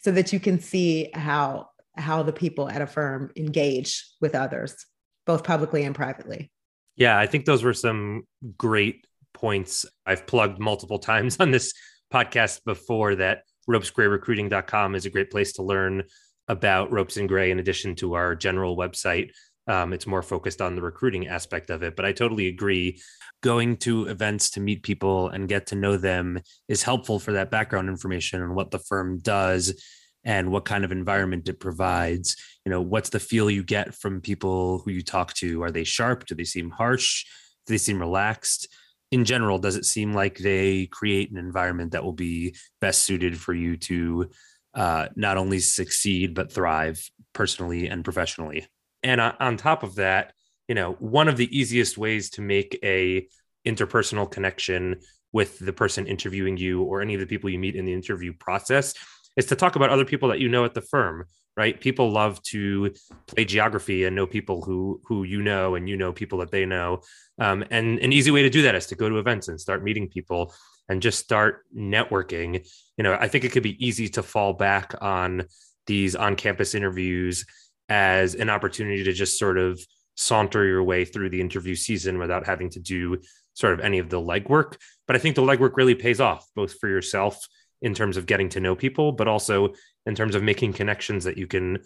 so 0.00 0.12
that 0.12 0.32
you 0.32 0.40
can 0.40 0.60
see 0.60 1.10
how 1.14 1.68
how 1.96 2.22
the 2.22 2.32
people 2.32 2.70
at 2.70 2.80
a 2.80 2.86
firm 2.86 3.32
engage 3.34 4.04
with 4.20 4.36
others, 4.36 4.86
both 5.26 5.42
publicly 5.42 5.82
and 5.82 5.96
privately. 5.96 6.50
Yeah, 6.98 7.16
I 7.16 7.26
think 7.26 7.44
those 7.44 7.62
were 7.62 7.72
some 7.74 8.24
great 8.56 9.06
points. 9.32 9.86
I've 10.04 10.26
plugged 10.26 10.58
multiple 10.58 10.98
times 11.10 11.38
on 11.40 11.52
this 11.52 11.72
podcast 12.12 12.64
before 12.64 13.14
that 13.14 13.42
ropesgrayrecruiting.com 13.70 14.94
is 14.94 15.06
a 15.06 15.10
great 15.10 15.30
place 15.30 15.52
to 15.54 15.62
learn 15.62 16.02
about 16.48 16.90
ropes 16.90 17.16
and 17.16 17.28
gray 17.28 17.50
in 17.50 17.58
addition 17.58 17.94
to 17.96 18.14
our 18.14 18.34
general 18.34 18.76
website. 18.76 19.30
Um, 19.68 19.92
it's 19.92 20.06
more 20.06 20.22
focused 20.22 20.62
on 20.62 20.74
the 20.74 20.82
recruiting 20.82 21.28
aspect 21.28 21.68
of 21.68 21.82
it 21.82 21.94
but 21.94 22.04
i 22.04 22.12
totally 22.12 22.48
agree. 22.48 23.00
Going 23.42 23.76
to 23.78 24.06
events 24.06 24.50
to 24.50 24.60
meet 24.60 24.82
people 24.82 25.28
and 25.28 25.48
get 25.48 25.66
to 25.68 25.76
know 25.76 25.96
them 25.96 26.40
is 26.66 26.82
helpful 26.82 27.20
for 27.20 27.32
that 27.32 27.50
background 27.50 27.88
information 27.88 28.42
and 28.42 28.56
what 28.56 28.72
the 28.72 28.80
firm 28.80 29.18
does 29.20 29.80
and 30.24 30.50
what 30.50 30.64
kind 30.64 30.84
of 30.84 30.90
environment 30.90 31.48
it 31.48 31.60
provides 31.60 32.36
you 32.68 32.74
know 32.74 32.82
what's 32.82 33.08
the 33.08 33.18
feel 33.18 33.50
you 33.50 33.62
get 33.62 33.94
from 33.94 34.20
people 34.20 34.80
who 34.80 34.90
you 34.90 35.00
talk 35.02 35.32
to? 35.32 35.62
Are 35.62 35.70
they 35.70 35.84
sharp? 35.84 36.26
Do 36.26 36.34
they 36.34 36.44
seem 36.44 36.68
harsh? 36.68 37.24
Do 37.66 37.72
they 37.72 37.78
seem 37.78 37.98
relaxed? 37.98 38.68
In 39.10 39.24
general 39.24 39.58
does 39.58 39.76
it 39.76 39.86
seem 39.86 40.12
like 40.12 40.36
they 40.36 40.84
create 40.84 41.30
an 41.30 41.38
environment 41.38 41.92
that 41.92 42.04
will 42.04 42.12
be 42.12 42.54
best 42.78 43.04
suited 43.04 43.40
for 43.40 43.54
you 43.54 43.78
to 43.78 44.28
uh, 44.74 45.08
not 45.16 45.38
only 45.38 45.60
succeed 45.60 46.34
but 46.34 46.52
thrive 46.52 47.02
personally 47.32 47.88
and 47.88 48.04
professionally? 48.04 48.66
And 49.02 49.18
on 49.18 49.56
top 49.56 49.82
of 49.82 49.94
that 49.94 50.34
you 50.68 50.74
know 50.74 50.92
one 50.98 51.28
of 51.28 51.38
the 51.38 51.58
easiest 51.58 51.96
ways 51.96 52.28
to 52.32 52.42
make 52.42 52.78
a 52.84 53.26
interpersonal 53.66 54.30
connection 54.30 55.00
with 55.32 55.58
the 55.58 55.72
person 55.72 56.06
interviewing 56.06 56.58
you 56.58 56.82
or 56.82 57.00
any 57.00 57.14
of 57.14 57.20
the 57.20 57.26
people 57.26 57.48
you 57.48 57.58
meet 57.58 57.76
in 57.76 57.86
the 57.86 57.94
interview 57.94 58.34
process 58.34 58.92
is 59.38 59.46
to 59.46 59.56
talk 59.56 59.74
about 59.74 59.88
other 59.88 60.04
people 60.04 60.28
that 60.28 60.38
you 60.38 60.50
know 60.50 60.66
at 60.66 60.74
the 60.74 60.82
firm 60.82 61.24
right? 61.58 61.78
People 61.80 62.12
love 62.12 62.40
to 62.44 62.94
play 63.26 63.44
geography 63.44 64.04
and 64.04 64.14
know 64.14 64.28
people 64.28 64.62
who 64.62 65.00
who 65.04 65.24
you 65.24 65.42
know 65.42 65.74
and 65.74 65.88
you 65.88 65.96
know 65.96 66.12
people 66.12 66.38
that 66.38 66.52
they 66.52 66.64
know. 66.64 67.02
Um, 67.40 67.64
and 67.70 67.98
an 67.98 68.12
easy 68.12 68.30
way 68.30 68.42
to 68.42 68.48
do 68.48 68.62
that 68.62 68.76
is 68.76 68.86
to 68.86 68.94
go 68.94 69.08
to 69.08 69.18
events 69.18 69.48
and 69.48 69.60
start 69.60 69.82
meeting 69.82 70.08
people 70.08 70.54
and 70.88 71.02
just 71.02 71.18
start 71.18 71.64
networking. 71.76 72.64
You 72.96 73.04
know 73.04 73.18
i 73.20 73.28
think 73.28 73.44
it 73.44 73.52
could 73.52 73.62
be 73.62 73.84
easy 73.84 74.08
to 74.10 74.22
fall 74.22 74.52
back 74.52 74.94
on 75.00 75.44
these 75.86 76.14
on 76.14 76.36
campus 76.36 76.74
interviews 76.74 77.44
as 77.88 78.34
an 78.34 78.50
opportunity 78.50 79.02
to 79.02 79.12
just 79.12 79.38
sort 79.38 79.58
of 79.58 79.80
saunter 80.16 80.64
your 80.64 80.82
way 80.82 81.04
through 81.04 81.30
the 81.30 81.40
interview 81.40 81.74
season 81.74 82.18
without 82.18 82.46
having 82.46 82.70
to 82.70 82.80
do 82.80 83.18
sort 83.54 83.72
of 83.72 83.80
any 83.80 83.98
of 83.98 84.10
the 84.10 84.20
legwork. 84.20 84.76
But 85.06 85.16
I 85.16 85.18
think 85.18 85.34
the 85.34 85.42
legwork 85.42 85.76
really 85.76 85.94
pays 85.94 86.20
off 86.20 86.46
both 86.54 86.78
for 86.78 86.88
yourself 86.88 87.38
in 87.82 87.94
terms 87.94 88.16
of 88.16 88.26
getting 88.26 88.48
to 88.50 88.60
know 88.60 88.74
people, 88.74 89.12
but 89.12 89.28
also 89.28 89.72
in 90.06 90.14
terms 90.14 90.34
of 90.34 90.42
making 90.42 90.72
connections 90.72 91.24
that 91.24 91.36
you 91.36 91.46
can, 91.46 91.78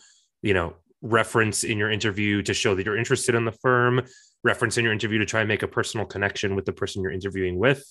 you 0.42 0.54
know, 0.54 0.74
reference 1.02 1.64
in 1.64 1.78
your 1.78 1.90
interview 1.90 2.42
to 2.42 2.54
show 2.54 2.74
that 2.74 2.86
you're 2.86 2.96
interested 2.96 3.34
in 3.34 3.44
the 3.44 3.52
firm, 3.52 4.02
reference 4.44 4.78
in 4.78 4.84
your 4.84 4.92
interview 4.92 5.18
to 5.18 5.26
try 5.26 5.40
and 5.40 5.48
make 5.48 5.62
a 5.62 5.68
personal 5.68 6.06
connection 6.06 6.54
with 6.54 6.64
the 6.64 6.72
person 6.72 7.02
you're 7.02 7.12
interviewing 7.12 7.58
with. 7.58 7.84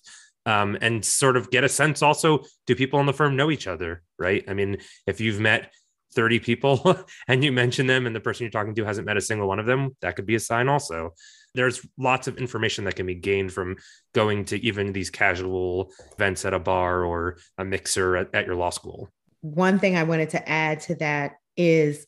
Um, 0.48 0.75
and 0.81 1.05
sort 1.05 1.38
of 1.38 1.51
get 1.51 1.63
a 1.63 1.70
sense 1.70 2.01
also 2.01 2.39
do 2.65 2.75
people 2.75 3.00
in 3.00 3.05
the 3.05 3.13
firm 3.13 3.36
know 3.36 3.51
each 3.51 3.67
other 3.67 4.01
right 4.17 4.43
i 4.48 4.55
mean 4.55 4.77
if 5.05 5.22
you've 5.22 5.39
met 5.39 5.72
30 6.13 6.39
people 6.39 6.98
and 7.27 7.43
you 7.43 7.51
mention 7.51 7.88
them 7.88 8.05
and 8.05 8.15
the 8.15 8.20
person 8.20 8.43
you're 8.43 8.51
talking 8.51 8.75
to 8.75 8.86
hasn't 8.86 9.05
met 9.05 9.17
a 9.17 9.22
single 9.22 9.48
one 9.48 9.60
of 9.60 9.65
them, 9.65 9.96
that 10.01 10.15
could 10.15 10.25
be 10.25 10.36
a 10.36 10.39
sign 10.39 10.67
also. 10.67 11.13
There's 11.53 11.86
lots 11.98 12.27
of 12.27 12.38
information 12.38 12.86
that 12.86 12.96
can 12.96 13.05
be 13.05 13.15
gained 13.15 13.51
from 13.51 13.77
going 14.13 14.46
to 14.46 14.65
even 14.65 14.93
these 14.93 15.10
casual 15.10 15.91
events 16.13 16.46
at 16.46 16.53
a 16.53 16.60
bar 16.60 17.03
or 17.03 17.38
a 17.58 17.65
mixer 17.65 18.15
at, 18.15 18.34
at 18.34 18.46
your 18.46 18.55
law 18.55 18.70
school. 18.70 19.10
One 19.41 19.79
thing 19.79 19.98
I 19.98 20.03
wanted 20.03 20.29
to 20.31 20.50
add 20.50 20.81
to 20.81 20.96
that 20.96 21.34
is 21.58 22.05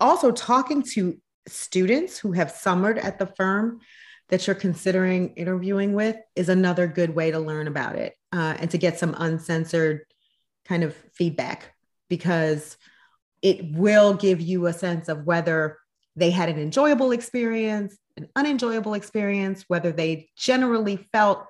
also 0.00 0.32
talking 0.32 0.82
to 0.82 1.18
students 1.46 2.18
who 2.18 2.32
have 2.32 2.50
summered 2.50 2.98
at 2.98 3.18
the 3.18 3.26
firm 3.26 3.80
that 4.28 4.46
you're 4.46 4.56
considering 4.56 5.34
interviewing 5.34 5.92
with 5.92 6.16
is 6.34 6.48
another 6.48 6.86
good 6.86 7.14
way 7.14 7.30
to 7.30 7.38
learn 7.38 7.68
about 7.68 7.96
it 7.96 8.14
uh, 8.32 8.56
and 8.58 8.70
to 8.70 8.78
get 8.78 8.98
some 8.98 9.14
uncensored 9.18 10.00
kind 10.64 10.82
of 10.84 10.96
feedback 11.12 11.74
because 12.08 12.76
it 13.42 13.72
will 13.72 14.14
give 14.14 14.40
you 14.40 14.66
a 14.66 14.72
sense 14.72 15.08
of 15.08 15.24
whether 15.24 15.78
they 16.16 16.30
had 16.30 16.48
an 16.48 16.58
enjoyable 16.58 17.12
experience, 17.12 17.96
an 18.16 18.28
unenjoyable 18.36 18.94
experience, 18.94 19.64
whether 19.68 19.92
they 19.92 20.28
generally 20.36 20.96
felt 21.12 21.46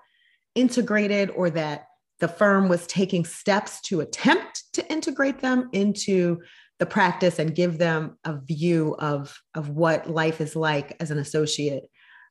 integrated 0.54 1.30
or 1.30 1.50
that 1.50 1.86
the 2.20 2.28
firm 2.28 2.68
was 2.68 2.86
taking 2.86 3.24
steps 3.24 3.80
to 3.82 4.00
attempt 4.00 4.64
to 4.74 4.92
integrate 4.92 5.40
them 5.40 5.68
into 5.72 6.40
the 6.78 6.86
practice 6.86 7.38
and 7.38 7.54
give 7.54 7.78
them 7.78 8.16
a 8.24 8.38
view 8.38 8.94
of, 8.98 9.40
of 9.54 9.70
what 9.70 10.10
life 10.10 10.40
is 10.40 10.54
like 10.54 10.96
as 11.00 11.10
an 11.10 11.18
associate 11.18 11.84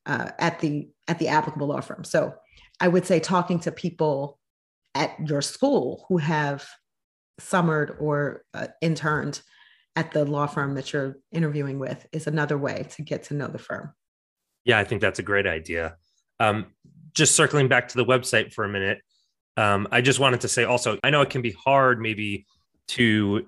uh, 0.06 0.32
at 0.40 0.60
the 0.60 0.90
at 1.08 1.20
the 1.20 1.28
applicable 1.28 1.68
law 1.68 1.82
firm. 1.82 2.04
So 2.04 2.34
I 2.80 2.88
would 2.88 3.06
say 3.06 3.20
talking 3.20 3.60
to 3.62 3.72
people 3.72 4.40
at 4.96 5.16
your 5.28 5.42
school 5.42 6.06
who 6.10 6.18
have 6.18 6.66
summered 7.40 7.98
or 8.00 8.44
uh, 8.54 8.68
interned 8.82 9.42
at 9.96 10.12
the 10.12 10.26
law 10.26 10.48
firm 10.48 10.76
that 10.76 10.94
you're 10.94 11.18
interviewing 11.32 11.80
with 11.80 12.06
is 12.12 12.28
another 12.28 12.58
way 12.58 12.86
to 12.92 13.02
get 13.02 13.24
to 13.24 13.34
know 13.34 13.48
the 13.48 13.60
firm. 13.60 13.94
Yeah, 14.66 14.80
I 14.80 14.84
think 14.84 15.02
that's 15.02 15.20
a 15.20 15.24
great 15.24 15.48
idea. 15.48 15.98
Um, 16.40 16.68
just 17.14 17.36
circling 17.36 17.68
back 17.68 17.90
to 17.90 17.98
the 17.98 18.06
website 18.06 18.54
for 18.54 18.64
a 18.64 18.70
minute, 18.70 19.00
um, 19.58 19.88
I 19.92 20.02
just 20.02 20.20
wanted 20.20 20.42
to 20.42 20.48
say 20.48 20.64
also, 20.64 20.98
I 21.04 21.10
know 21.10 21.22
it 21.22 21.30
can 21.30 21.42
be 21.42 21.52
hard 21.52 22.00
maybe 22.00 22.46
to 22.90 23.48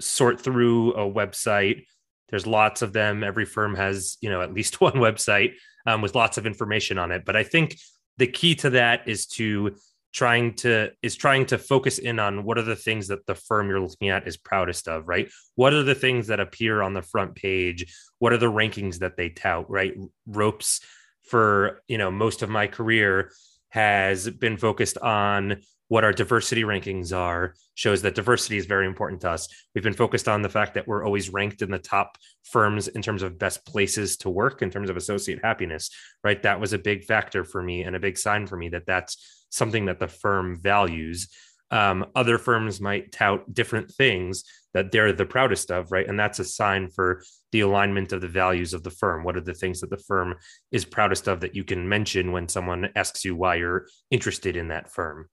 sort 0.00 0.40
through 0.40 0.94
a 0.94 1.10
website. 1.10 1.84
There's 2.28 2.46
lots 2.46 2.82
of 2.82 2.92
them. 2.92 3.22
Every 3.22 3.44
firm 3.44 3.74
has, 3.76 4.16
you 4.20 4.30
know, 4.30 4.40
at 4.40 4.52
least 4.52 4.80
one 4.80 4.94
website 4.94 5.54
um, 5.86 6.02
with 6.02 6.14
lots 6.14 6.38
of 6.38 6.46
information 6.46 6.98
on 6.98 7.12
it. 7.12 7.24
But 7.24 7.36
I 7.36 7.44
think 7.44 7.78
the 8.16 8.26
key 8.26 8.54
to 8.56 8.70
that 8.70 9.08
is 9.08 9.26
to 9.26 9.76
trying 10.14 10.54
to 10.54 10.90
is 11.02 11.16
trying 11.16 11.44
to 11.44 11.58
focus 11.58 11.98
in 11.98 12.18
on 12.18 12.44
what 12.44 12.56
are 12.56 12.62
the 12.62 12.76
things 12.76 13.08
that 13.08 13.26
the 13.26 13.34
firm 13.34 13.68
you're 13.68 13.80
looking 13.80 14.08
at 14.08 14.26
is 14.26 14.36
proudest 14.36 14.88
of 14.88 15.06
right 15.08 15.30
what 15.56 15.74
are 15.74 15.82
the 15.82 15.94
things 15.94 16.28
that 16.28 16.40
appear 16.40 16.80
on 16.80 16.94
the 16.94 17.02
front 17.02 17.34
page 17.34 17.92
what 18.20 18.32
are 18.32 18.38
the 18.38 18.50
rankings 18.50 19.00
that 19.00 19.16
they 19.16 19.28
tout 19.28 19.68
right 19.68 19.94
ropes 20.26 20.80
for 21.28 21.82
you 21.88 21.98
know 21.98 22.10
most 22.10 22.42
of 22.42 22.48
my 22.48 22.66
career 22.66 23.32
has 23.70 24.30
been 24.30 24.56
focused 24.56 24.96
on 24.98 25.56
what 25.88 26.04
our 26.04 26.12
diversity 26.12 26.62
rankings 26.62 27.14
are 27.14 27.54
shows 27.74 28.02
that 28.02 28.14
diversity 28.14 28.56
is 28.56 28.66
very 28.66 28.86
important 28.86 29.20
to 29.20 29.30
us. 29.30 29.48
We've 29.74 29.84
been 29.84 29.92
focused 29.92 30.28
on 30.28 30.42
the 30.42 30.48
fact 30.48 30.74
that 30.74 30.88
we're 30.88 31.04
always 31.04 31.30
ranked 31.30 31.60
in 31.60 31.70
the 31.70 31.78
top 31.78 32.16
firms 32.44 32.88
in 32.88 33.02
terms 33.02 33.22
of 33.22 33.38
best 33.38 33.66
places 33.66 34.16
to 34.18 34.30
work 34.30 34.62
in 34.62 34.70
terms 34.70 34.90
of 34.90 34.96
associate 34.96 35.40
happiness, 35.42 35.90
right? 36.22 36.42
That 36.42 36.60
was 36.60 36.72
a 36.72 36.78
big 36.78 37.04
factor 37.04 37.44
for 37.44 37.62
me 37.62 37.82
and 37.82 37.94
a 37.94 38.00
big 38.00 38.16
sign 38.16 38.46
for 38.46 38.56
me 38.56 38.70
that 38.70 38.86
that's 38.86 39.43
something 39.54 39.86
that 39.86 40.00
the 40.00 40.08
firm 40.08 40.60
values. 40.60 41.28
Um, 41.70 42.06
other 42.14 42.38
firms 42.38 42.80
might 42.80 43.10
tout 43.10 43.52
different 43.52 43.90
things 43.90 44.44
that 44.74 44.90
they're 44.92 45.12
the 45.12 45.24
proudest 45.24 45.70
of, 45.70 45.90
right? 45.92 46.06
And 46.06 46.18
that's 46.18 46.38
a 46.38 46.44
sign 46.44 46.88
for 46.90 47.22
the 47.52 47.60
alignment 47.60 48.12
of 48.12 48.20
the 48.20 48.28
values 48.28 48.74
of 48.74 48.82
the 48.82 48.90
firm. 48.90 49.24
What 49.24 49.36
are 49.36 49.40
the 49.40 49.54
things 49.54 49.80
that 49.80 49.90
the 49.90 49.96
firm 49.96 50.34
is 50.72 50.84
proudest 50.84 51.28
of 51.28 51.40
that 51.40 51.54
you 51.54 51.64
can 51.64 51.88
mention 51.88 52.32
when 52.32 52.48
someone 52.48 52.90
asks 52.96 53.24
you 53.24 53.36
why 53.36 53.54
you're 53.56 53.86
interested 54.10 54.56
in 54.56 54.68
that 54.68 54.90
firm? 54.90 55.28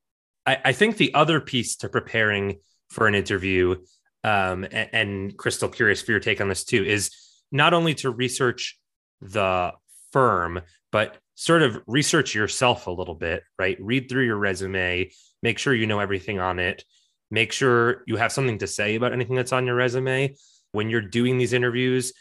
I, 0.46 0.58
I 0.66 0.72
think 0.72 0.98
the 0.98 1.14
other 1.14 1.40
piece 1.40 1.76
to 1.78 1.90
preparing 1.90 2.60
for 2.90 3.08
an 3.08 3.16
interview, 3.16 3.78
um, 4.24 4.64
and, 4.66 4.90
and 4.94 5.38
Chrystal, 5.38 5.74
curious 5.74 6.02
for 6.02 6.12
your 6.12 6.20
take 6.20 6.42
on 6.42 6.50
this 6.50 6.64
too, 6.64 6.84
is 6.84 7.12
not 7.52 7.74
only 7.74 7.96
to 7.96 8.12
research 8.12 8.80
the 9.22 9.72
firm, 10.12 10.62
but 10.92 11.18
sort 11.36 11.62
of 11.62 11.82
research 11.88 12.36
yourself 12.36 12.88
a 12.88 12.92
little 12.92 13.16
bit, 13.16 13.44
right? 13.58 13.78
Read 13.80 14.10
through 14.10 14.26
your 14.26 14.38
resume, 14.38 15.10
make 15.42 15.58
sure 15.58 15.74
you 15.74 15.88
know 15.88 16.00
everything 16.00 16.40
on 16.40 16.60
it, 16.60 16.84
make 17.30 17.52
sure 17.52 18.04
you 18.06 18.18
have 18.18 18.32
something 18.32 18.58
to 18.60 18.68
say 18.68 18.96
about 18.96 19.14
anything 19.14 19.36
that's 19.36 19.54
on 19.54 19.66
your 19.66 19.76
resume. 19.76 20.36
When 20.74 20.90
you're 20.90 21.02
doing 21.02 21.38
these 21.38 21.54
interviews, 21.54 22.14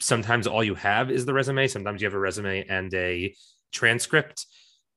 sometimes 0.00 0.46
all 0.46 0.62
you 0.62 0.74
have 0.74 1.10
is 1.10 1.26
the 1.26 1.34
resume, 1.34 1.66
sometimes 1.66 2.00
you 2.00 2.06
have 2.06 2.14
a 2.14 2.18
resume 2.18 2.64
and 2.68 2.92
a 2.94 3.34
transcript, 3.72 4.46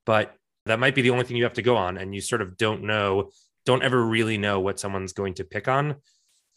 but 0.05 0.35
that 0.65 0.79
might 0.79 0.95
be 0.95 1.01
the 1.01 1.09
only 1.09 1.23
thing 1.25 1.37
you 1.37 1.43
have 1.43 1.53
to 1.53 1.61
go 1.61 1.75
on 1.75 1.97
and 1.97 2.13
you 2.13 2.21
sort 2.21 2.41
of 2.41 2.57
don't 2.57 2.83
know 2.83 3.29
don't 3.65 3.83
ever 3.83 4.03
really 4.03 4.37
know 4.37 4.59
what 4.59 4.79
someone's 4.79 5.13
going 5.13 5.33
to 5.35 5.43
pick 5.43 5.67
on 5.67 5.95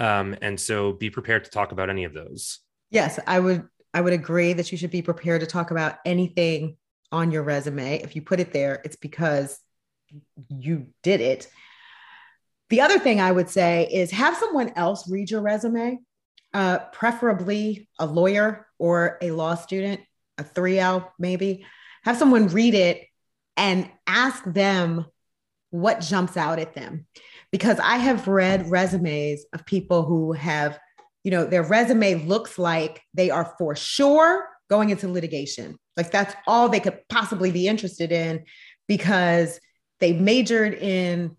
um, 0.00 0.37
and 0.43 0.59
so 0.59 0.93
be 0.93 1.11
prepared 1.11 1.45
to 1.45 1.50
talk 1.50 1.73
about 1.73 1.90
any 1.90 2.04
of 2.04 2.12
those 2.12 2.61
yes 2.90 3.19
i 3.26 3.38
would 3.38 3.66
i 3.95 4.01
would 4.01 4.13
agree 4.13 4.53
that 4.53 4.71
you 4.71 4.79
should 4.79 4.91
be 4.91 5.03
prepared 5.03 5.41
to 5.41 5.47
talk 5.47 5.71
about 5.71 5.99
anything 6.05 6.77
on 7.13 7.31
your 7.31 7.45
resume. 7.45 8.03
If 8.03 8.17
you 8.17 8.23
put 8.23 8.41
it 8.41 8.53
there 8.53 8.81
it's 8.85 8.97
because 8.97 9.59
you 10.49 10.89
did 11.03 11.21
it. 11.21 11.49
The 12.71 12.81
other 12.83 12.99
thing 12.99 13.21
i 13.21 13.33
would 13.33 13.49
say 13.49 13.89
is 13.91 14.11
have 14.11 14.37
someone 14.37 14.73
else 14.77 15.09
read 15.11 15.31
your 15.31 15.41
resume 15.41 15.99
uh, 16.53 16.79
preferably 16.93 17.89
a 17.99 18.07
lawyer 18.07 18.69
or 18.79 19.19
a 19.23 19.33
law 19.33 19.55
student 19.55 20.01
a 20.39 20.45
3l 20.45 21.09
maybe. 21.19 21.67
Have 22.05 22.17
someone 22.17 22.49
read 22.49 22.75
it 22.75 23.07
and 23.57 23.91
ask 24.07 24.45
them 24.45 25.07
what 25.71 26.01
jumps 26.01 26.37
out 26.37 26.59
at 26.59 26.75
them. 26.75 27.07
Because 27.51 27.79
I 27.79 27.97
have 27.97 28.29
read 28.29 28.71
resumes 28.71 29.45
of 29.53 29.67
people 29.67 30.03
who 30.03 30.33
have, 30.33 30.79
you 31.25 31.31
know, 31.31 31.45
their 31.45 31.62
resume 31.62 32.26
looks 32.26 32.59
like 32.59 33.02
they 33.14 33.31
are 33.31 33.54
for 33.59 33.75
sure 33.75 34.47
going 34.71 34.90
into 34.90 35.09
litigation. 35.09 35.76
Like 35.97 36.11
that's 36.11 36.35
all 36.47 36.69
they 36.69 36.81
could 36.81 37.00
possibly 37.09 37.50
be 37.50 37.66
interested 37.66 38.12
in 38.12 38.45
because 38.87 39.59
they 40.00 40.12
majored 40.12 40.75
in 40.75 41.37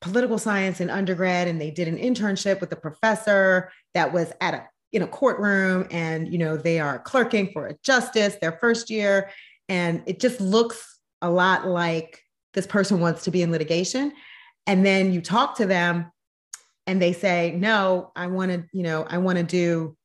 political 0.00 0.38
science 0.38 0.80
in 0.80 0.90
undergrad 0.90 1.48
and 1.48 1.60
they 1.60 1.70
did 1.70 1.88
an 1.88 1.98
internship 1.98 2.60
with 2.60 2.72
a 2.72 2.76
professor 2.76 3.72
that 3.94 4.12
was 4.12 4.32
at 4.40 4.54
a 4.54 4.68
in 4.92 5.02
a 5.02 5.06
courtroom 5.06 5.86
and 5.90 6.32
you 6.32 6.38
know 6.38 6.56
they 6.56 6.78
are 6.78 6.98
clerking 7.00 7.50
for 7.52 7.66
a 7.66 7.76
justice 7.82 8.36
their 8.40 8.52
first 8.52 8.88
year 8.88 9.30
and 9.68 10.02
it 10.06 10.20
just 10.20 10.40
looks 10.40 11.00
a 11.22 11.30
lot 11.30 11.66
like 11.66 12.22
this 12.54 12.66
person 12.66 13.00
wants 13.00 13.24
to 13.24 13.30
be 13.30 13.42
in 13.42 13.50
litigation 13.50 14.12
and 14.66 14.86
then 14.86 15.12
you 15.12 15.20
talk 15.20 15.56
to 15.56 15.66
them 15.66 16.10
and 16.86 17.00
they 17.00 17.12
say 17.12 17.52
no 17.56 18.12
i 18.16 18.26
want 18.26 18.50
to 18.50 18.64
you 18.72 18.82
know 18.82 19.06
i 19.08 19.18
want 19.18 19.38
to 19.38 19.44
do 19.44 19.96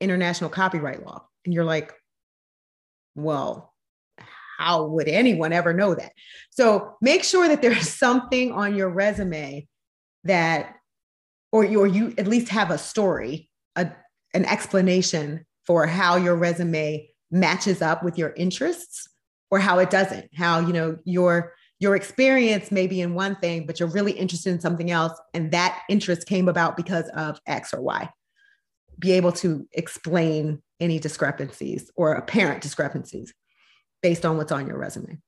international 0.00 0.50
copyright 0.50 1.04
law. 1.04 1.26
And 1.44 1.54
you're 1.54 1.64
like 1.64 1.92
well 3.14 3.74
how 4.58 4.84
would 4.84 5.08
anyone 5.08 5.52
ever 5.52 5.72
know 5.72 5.94
that? 5.94 6.12
So 6.50 6.96
make 7.00 7.24
sure 7.24 7.48
that 7.48 7.62
there's 7.62 7.88
something 7.98 8.52
on 8.52 8.74
your 8.74 8.88
resume 8.88 9.66
that 10.24 10.76
or 11.52 11.64
you, 11.64 11.80
or 11.80 11.86
you 11.86 12.14
at 12.18 12.26
least 12.26 12.48
have 12.48 12.70
a 12.70 12.78
story 12.78 13.48
a, 13.76 13.90
an 14.32 14.44
explanation 14.44 15.44
for 15.66 15.86
how 15.86 16.16
your 16.16 16.36
resume 16.36 17.08
matches 17.30 17.82
up 17.82 18.02
with 18.02 18.18
your 18.18 18.32
interests 18.36 19.08
or 19.50 19.58
how 19.58 19.78
it 19.78 19.90
doesn't 19.90 20.28
how 20.34 20.60
you 20.60 20.72
know 20.72 20.96
your 21.04 21.52
your 21.80 21.96
experience 21.96 22.70
may 22.70 22.86
be 22.86 23.00
in 23.00 23.14
one 23.14 23.36
thing 23.36 23.66
but 23.66 23.78
you're 23.78 23.88
really 23.88 24.12
interested 24.12 24.50
in 24.50 24.60
something 24.60 24.90
else 24.90 25.12
and 25.34 25.50
that 25.50 25.82
interest 25.88 26.26
came 26.26 26.48
about 26.48 26.76
because 26.76 27.08
of 27.10 27.38
x 27.46 27.72
or 27.74 27.80
y. 27.80 28.08
Be 28.98 29.12
able 29.12 29.32
to 29.32 29.66
explain 29.72 30.62
any 30.80 30.98
discrepancies 30.98 31.90
or 31.96 32.12
apparent 32.14 32.62
discrepancies 32.62 33.34
based 34.02 34.24
on 34.24 34.36
what's 34.36 34.52
on 34.52 34.66
your 34.66 34.78
resume. 34.78 35.18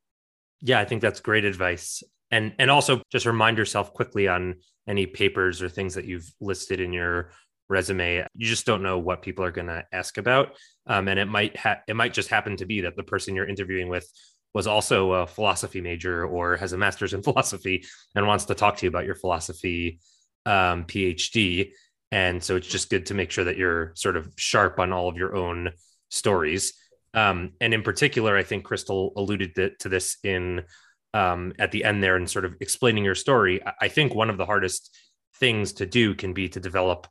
Yeah 0.60 0.80
i 0.80 0.84
think 0.84 1.02
that's 1.02 1.20
great 1.20 1.44
advice. 1.44 2.02
And 2.30 2.54
and 2.58 2.70
also 2.70 3.02
just 3.12 3.26
remind 3.26 3.58
yourself 3.58 3.92
quickly 3.92 4.26
on 4.26 4.56
any 4.88 5.06
papers 5.06 5.62
or 5.62 5.68
things 5.68 5.94
that 5.94 6.04
you've 6.04 6.28
listed 6.40 6.80
in 6.80 6.92
your 6.92 7.30
resume. 7.68 8.24
You 8.34 8.46
just 8.46 8.66
don't 8.66 8.82
know 8.82 8.98
what 8.98 9.22
people 9.22 9.44
are 9.44 9.50
going 9.50 9.66
to 9.66 9.84
ask 9.92 10.18
about 10.18 10.56
um, 10.86 11.08
and 11.08 11.18
it 11.18 11.26
might 11.26 11.56
ha- 11.56 11.80
it 11.88 11.96
might 11.96 12.14
just 12.14 12.28
happen 12.28 12.56
to 12.56 12.66
be 12.66 12.82
that 12.82 12.96
the 12.96 13.02
person 13.02 13.34
you're 13.34 13.48
interviewing 13.48 13.88
with 13.88 14.08
was 14.56 14.66
also 14.66 15.12
a 15.12 15.26
philosophy 15.26 15.82
major 15.82 16.24
or 16.24 16.56
has 16.56 16.72
a 16.72 16.78
master's 16.78 17.12
in 17.12 17.22
philosophy 17.28 17.84
and 18.14 18.26
wants 18.26 18.46
to 18.46 18.54
talk 18.54 18.78
to 18.78 18.86
you 18.86 18.88
about 18.88 19.04
your 19.04 19.14
philosophy 19.14 20.00
um, 20.46 20.84
phd 20.84 21.70
and 22.10 22.42
so 22.42 22.56
it's 22.56 22.66
just 22.66 22.88
good 22.88 23.04
to 23.04 23.14
make 23.14 23.30
sure 23.30 23.44
that 23.44 23.58
you're 23.58 23.92
sort 23.94 24.16
of 24.16 24.32
sharp 24.36 24.78
on 24.78 24.92
all 24.92 25.08
of 25.08 25.16
your 25.16 25.34
own 25.36 25.70
stories. 26.08 26.72
Um, 27.12 27.52
and 27.60 27.74
in 27.74 27.82
particular 27.82 28.36
i 28.36 28.42
think 28.42 28.64
Chrystal 28.64 29.12
alluded 29.16 29.78
to 29.80 29.88
this 29.88 30.16
in 30.24 30.64
um, 31.12 31.52
at 31.58 31.70
the 31.70 31.84
end 31.84 32.02
there 32.02 32.16
and 32.16 32.28
sort 32.28 32.44
of 32.44 32.54
explaining 32.60 33.04
your 33.04 33.14
story. 33.14 33.60
I 33.80 33.88
think 33.88 34.14
one 34.14 34.30
of 34.30 34.36
the 34.36 34.44
hardest 34.44 34.94
things 35.38 35.72
to 35.74 35.86
do 35.86 36.14
can 36.14 36.32
be 36.34 36.48
to 36.50 36.60
develop 36.60 37.06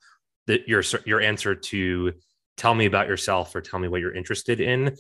that 0.48 0.68
your 0.68 0.84
your 1.06 1.22
answer 1.22 1.56
to 1.56 2.14
tell 2.56 2.75
me 2.75 2.86
about 2.86 3.08
yourself 3.08 3.56
or 3.56 3.62
tell 3.62 3.80
me 3.80 3.88
what 3.88 4.02
you're 4.02 4.14
interested 4.14 4.60
in. 4.60 4.96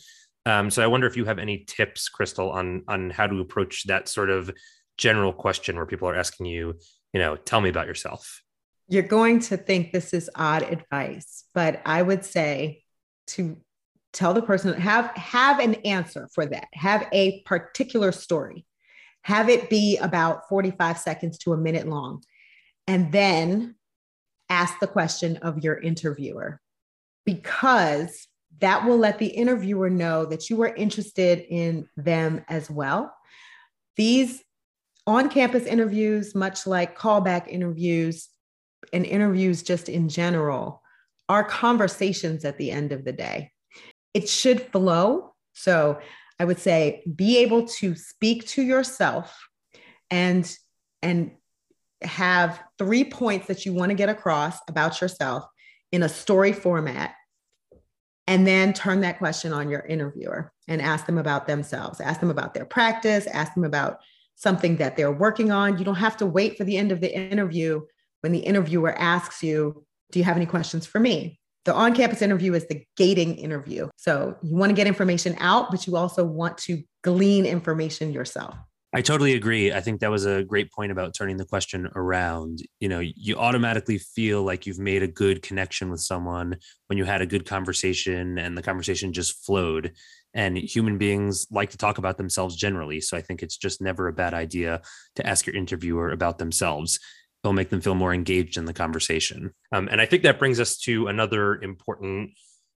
Um, 0.45 0.69
so 0.69 0.83
I 0.83 0.87
wonder 0.87 1.07
if 1.07 1.17
you 1.17 1.25
have 1.25 1.39
any 1.39 1.65
tips, 1.65 2.09
Chrystal, 2.09 2.53
on 2.53 2.83
on 2.87 3.09
how 3.09 3.27
to 3.27 3.39
approach 3.39 3.85
that 3.85 4.07
sort 4.07 4.29
of 4.29 4.51
general 4.97 5.33
question 5.33 5.75
where 5.75 5.85
people 5.85 6.07
are 6.07 6.15
asking 6.15 6.45
you, 6.45 6.75
you 7.13 7.19
know, 7.19 7.35
tell 7.35 7.61
me 7.61 7.69
about 7.69 7.87
yourself. 7.87 8.41
You're 8.87 9.03
going 9.03 9.39
to 9.41 9.57
think 9.57 9.91
this 9.91 10.13
is 10.13 10.29
odd 10.35 10.63
advice, 10.63 11.45
but 11.53 11.81
I 11.85 12.01
would 12.01 12.23
say 12.23 12.83
to 13.27 13.57
tell 14.13 14.33
the 14.33 14.41
person 14.41 14.73
have 14.79 15.11
have 15.15 15.59
an 15.59 15.75
answer 15.85 16.29
for 16.33 16.45
that. 16.45 16.67
Have 16.73 17.07
a 17.11 17.41
particular 17.41 18.11
story. 18.11 18.65
Have 19.23 19.49
it 19.49 19.69
be 19.69 19.97
about 19.97 20.47
45 20.47 20.99
seconds 20.99 21.39
to 21.39 21.53
a 21.53 21.57
minute 21.57 21.87
long. 21.87 22.23
And 22.87 23.11
then 23.11 23.75
ask 24.49 24.79
the 24.79 24.87
question 24.87 25.37
of 25.37 25.63
your 25.63 25.77
interviewer 25.79 26.61
because 27.25 28.27
that 28.59 28.85
will 28.85 28.97
let 28.97 29.19
the 29.19 29.27
interviewer 29.27 29.89
know 29.89 30.25
that 30.25 30.49
you 30.49 30.61
are 30.61 30.73
interested 30.75 31.45
in 31.49 31.87
them 31.97 32.43
as 32.47 32.69
well. 32.69 33.13
These 33.97 34.41
on 35.07 35.29
campus 35.29 35.65
interviews, 35.65 36.33
much 36.33 36.65
like 36.65 36.97
callback 36.97 37.47
interviews 37.47 38.29
and 38.91 39.05
interviews 39.05 39.61
just 39.61 39.89
in 39.89 40.09
general, 40.09 40.81
are 41.29 41.43
conversations 41.43 42.45
at 42.45 42.57
the 42.57 42.71
end 42.71 42.91
of 42.91 43.03
the 43.05 43.11
day. 43.11 43.51
It 44.13 44.29
should 44.29 44.61
flow. 44.71 45.33
So 45.53 45.99
I 46.39 46.45
would 46.45 46.59
say 46.59 47.03
be 47.15 47.37
able 47.39 47.67
to 47.67 47.95
speak 47.95 48.47
to 48.49 48.61
yourself 48.61 49.37
and 50.09 50.49
and 51.01 51.31
have 52.01 52.61
three 52.77 53.03
points 53.03 53.47
that 53.47 53.65
you 53.65 53.73
want 53.73 53.89
to 53.89 53.95
get 53.95 54.09
across 54.09 54.57
about 54.67 55.01
yourself 55.01 55.45
in 55.91 56.03
a 56.03 56.09
story 56.09 56.51
format 56.51 57.15
and 58.27 58.47
then 58.47 58.73
turn 58.73 59.01
that 59.01 59.17
question 59.17 59.53
on 59.53 59.69
your 59.69 59.81
interviewer 59.81 60.51
and 60.67 60.81
ask 60.81 61.05
them 61.05 61.17
about 61.17 61.47
themselves. 61.47 62.01
Ask 62.01 62.19
them 62.19 62.31
about 62.31 62.53
their 62.53 62.65
practice. 62.65 63.27
Ask 63.27 63.53
them 63.53 63.63
about 63.63 63.99
something 64.35 64.77
that 64.77 64.97
they're 64.97 65.11
working 65.11 65.51
on. 65.51 65.77
You 65.77 65.85
don't 65.85 65.95
have 65.95 66.17
to 66.17 66.25
wait 66.25 66.57
for 66.57 66.63
the 66.63 66.77
end 66.77 66.91
of 66.91 67.01
the 67.01 67.15
interview. 67.15 67.81
When 68.21 68.31
the 68.31 68.39
interviewer 68.39 68.97
asks 68.97 69.43
you 69.43 69.85
do 70.11 70.19
you 70.19 70.25
have 70.25 70.37
any 70.37 70.45
questions 70.45 70.85
for 70.85 70.99
me? 70.99 71.39
The 71.65 71.73
on-campus 71.73 72.21
interview 72.21 72.53
is 72.53 72.67
the 72.67 72.85
gating 72.95 73.37
interview. 73.37 73.89
So 73.97 74.37
you 74.43 74.55
want 74.55 74.69
to 74.69 74.75
get 74.75 74.87
information 74.87 75.35
out 75.39 75.71
but 75.71 75.87
you 75.87 75.95
also 75.95 76.23
want 76.23 76.57
to 76.59 76.83
glean 77.03 77.45
information 77.45 78.11
yourself 78.11 78.55
I 78.95 79.01
totally 79.01 79.33
agree. 79.33 79.73
I 79.73 79.81
think 79.81 79.99
that 79.99 80.09
was 80.09 80.25
a 80.25 80.45
great 80.45 80.71
point 80.71 80.93
about 80.93 81.13
turning 81.13 81.35
the 81.35 81.43
question 81.43 81.89
around. 81.97 82.59
You 82.79 82.87
know, 82.87 83.01
you 83.01 83.35
automatically 83.35 83.97
feel 83.97 84.41
like 84.41 84.65
you've 84.65 84.79
made 84.79 85.03
a 85.03 85.07
good 85.07 85.41
connection 85.41 85.91
with 85.91 85.99
someone 85.99 86.55
when 86.87 86.97
you 86.97 87.03
had 87.03 87.21
a 87.21 87.25
good 87.25 87.45
conversation 87.45 88.37
and 88.37 88.57
the 88.57 88.61
conversation 88.61 89.11
just 89.11 89.45
flowed. 89.45 89.91
And 90.33 90.57
human 90.57 90.97
beings 90.97 91.45
like 91.51 91.71
to 91.71 91.77
talk 91.77 91.97
about 91.97 92.15
themselves 92.15 92.55
generally. 92.55 93.01
So 93.01 93.17
I 93.17 93.21
think 93.21 93.43
it's 93.43 93.57
just 93.57 93.81
never 93.81 94.07
a 94.07 94.13
bad 94.13 94.33
idea 94.33 94.81
to 95.17 95.27
ask 95.27 95.45
your 95.45 95.57
interviewer 95.57 96.11
about 96.11 96.37
themselves. 96.37 96.97
It'll 97.43 97.51
make 97.51 97.71
them 97.71 97.81
feel 97.81 97.95
more 97.95 98.13
engaged 98.13 98.55
in 98.55 98.63
the 98.63 98.73
conversation. 98.73 99.53
Um, 99.73 99.89
and 99.91 99.99
I 99.99 100.05
think 100.05 100.23
that 100.23 100.39
brings 100.39 100.61
us 100.61 100.77
to 100.83 101.07
another 101.07 101.61
important 101.61 102.31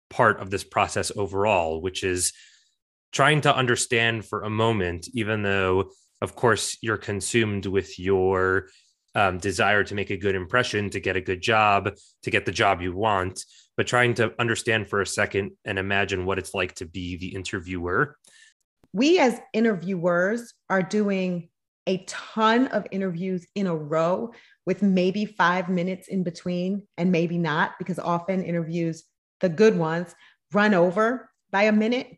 part 0.08 0.40
of 0.40 0.48
this 0.48 0.64
process 0.64 1.12
overall, 1.14 1.82
which 1.82 2.02
is 2.02 2.32
trying 3.12 3.42
to 3.42 3.54
understand 3.54 4.24
for 4.24 4.42
a 4.42 4.50
moment, 4.50 5.08
even 5.12 5.42
though 5.42 5.90
of 6.22 6.34
course, 6.34 6.78
you're 6.80 6.96
consumed 6.96 7.66
with 7.66 7.98
your 7.98 8.68
um, 9.14 9.38
desire 9.38 9.82
to 9.84 9.94
make 9.94 10.10
a 10.10 10.16
good 10.16 10.34
impression, 10.34 10.90
to 10.90 11.00
get 11.00 11.16
a 11.16 11.20
good 11.20 11.40
job, 11.40 11.90
to 12.22 12.30
get 12.30 12.46
the 12.46 12.52
job 12.52 12.82
you 12.82 12.94
want, 12.94 13.44
but 13.76 13.86
trying 13.86 14.14
to 14.14 14.32
understand 14.38 14.88
for 14.88 15.00
a 15.00 15.06
second 15.06 15.52
and 15.64 15.78
imagine 15.78 16.26
what 16.26 16.38
it's 16.38 16.54
like 16.54 16.74
to 16.76 16.86
be 16.86 17.16
the 17.16 17.34
interviewer. 17.34 18.16
We, 18.92 19.18
as 19.18 19.40
interviewers, 19.52 20.54
are 20.70 20.82
doing 20.82 21.48
a 21.86 22.04
ton 22.06 22.66
of 22.68 22.86
interviews 22.90 23.46
in 23.54 23.66
a 23.66 23.76
row 23.76 24.32
with 24.66 24.82
maybe 24.82 25.24
five 25.24 25.68
minutes 25.68 26.08
in 26.08 26.24
between, 26.24 26.82
and 26.98 27.12
maybe 27.12 27.38
not, 27.38 27.72
because 27.78 27.98
often 27.98 28.44
interviews, 28.44 29.04
the 29.40 29.48
good 29.48 29.78
ones, 29.78 30.14
run 30.52 30.74
over 30.74 31.30
by 31.50 31.64
a 31.64 31.72
minute. 31.72 32.08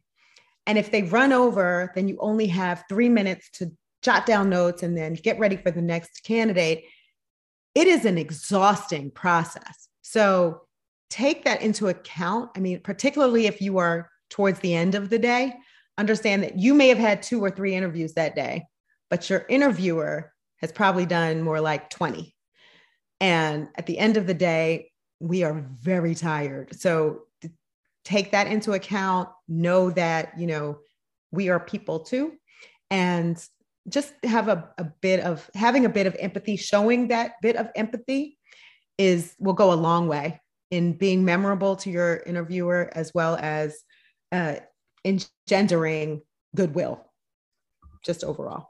And 0.66 0.78
if 0.78 0.90
they 0.90 1.02
run 1.02 1.32
over, 1.32 1.92
then 1.94 2.08
you 2.08 2.16
only 2.20 2.46
have 2.46 2.84
three 2.88 3.08
minutes 3.08 3.50
to 3.54 3.70
jot 4.02 4.26
down 4.26 4.48
notes 4.48 4.82
and 4.82 4.96
then 4.96 5.14
get 5.14 5.38
ready 5.38 5.56
for 5.56 5.70
the 5.70 5.82
next 5.82 6.22
candidate, 6.24 6.84
it 7.74 7.86
is 7.86 8.04
an 8.04 8.18
exhausting 8.18 9.10
process. 9.10 9.88
So 10.02 10.62
take 11.10 11.44
that 11.44 11.62
into 11.62 11.88
account. 11.88 12.50
I 12.56 12.60
mean, 12.60 12.80
particularly 12.80 13.46
if 13.46 13.60
you 13.60 13.78
are 13.78 14.10
towards 14.30 14.60
the 14.60 14.74
end 14.74 14.94
of 14.94 15.10
the 15.10 15.18
day, 15.18 15.54
understand 15.96 16.42
that 16.42 16.58
you 16.58 16.74
may 16.74 16.88
have 16.88 16.98
had 16.98 17.22
two 17.22 17.42
or 17.42 17.50
three 17.50 17.74
interviews 17.74 18.14
that 18.14 18.34
day, 18.34 18.66
but 19.10 19.28
your 19.28 19.44
interviewer 19.48 20.32
has 20.58 20.72
probably 20.72 21.06
done 21.06 21.42
more 21.42 21.60
like 21.60 21.90
20. 21.90 22.34
And 23.20 23.68
at 23.76 23.86
the 23.86 23.98
end 23.98 24.16
of 24.16 24.26
the 24.26 24.34
day, 24.34 24.90
we 25.20 25.42
are 25.42 25.64
very 25.80 26.14
tired. 26.14 26.78
So 26.80 27.22
take 28.04 28.32
that 28.32 28.46
into 28.46 28.72
account. 28.72 29.28
Know 29.48 29.90
that, 29.90 30.38
you 30.38 30.46
know, 30.46 30.78
we 31.30 31.48
are 31.48 31.60
people 31.60 32.00
too. 32.00 32.34
And 32.90 33.42
just 33.88 34.12
have 34.24 34.48
a, 34.48 34.68
a 34.78 34.84
bit 34.84 35.20
of 35.20 35.48
having 35.54 35.84
a 35.84 35.88
bit 35.88 36.06
of 36.06 36.16
empathy, 36.18 36.56
showing 36.56 37.08
that 37.08 37.34
bit 37.42 37.56
of 37.56 37.68
empathy 37.74 38.38
is 38.96 39.34
will 39.38 39.54
go 39.54 39.72
a 39.72 39.74
long 39.74 40.08
way 40.08 40.40
in 40.70 40.92
being 40.92 41.24
memorable 41.24 41.76
to 41.76 41.90
your 41.90 42.22
interviewer 42.26 42.90
as 42.92 43.12
well 43.14 43.36
as 43.36 43.82
uh, 44.32 44.56
engendering 45.04 46.22
goodwill. 46.54 47.04
just 48.04 48.24
overall. 48.24 48.68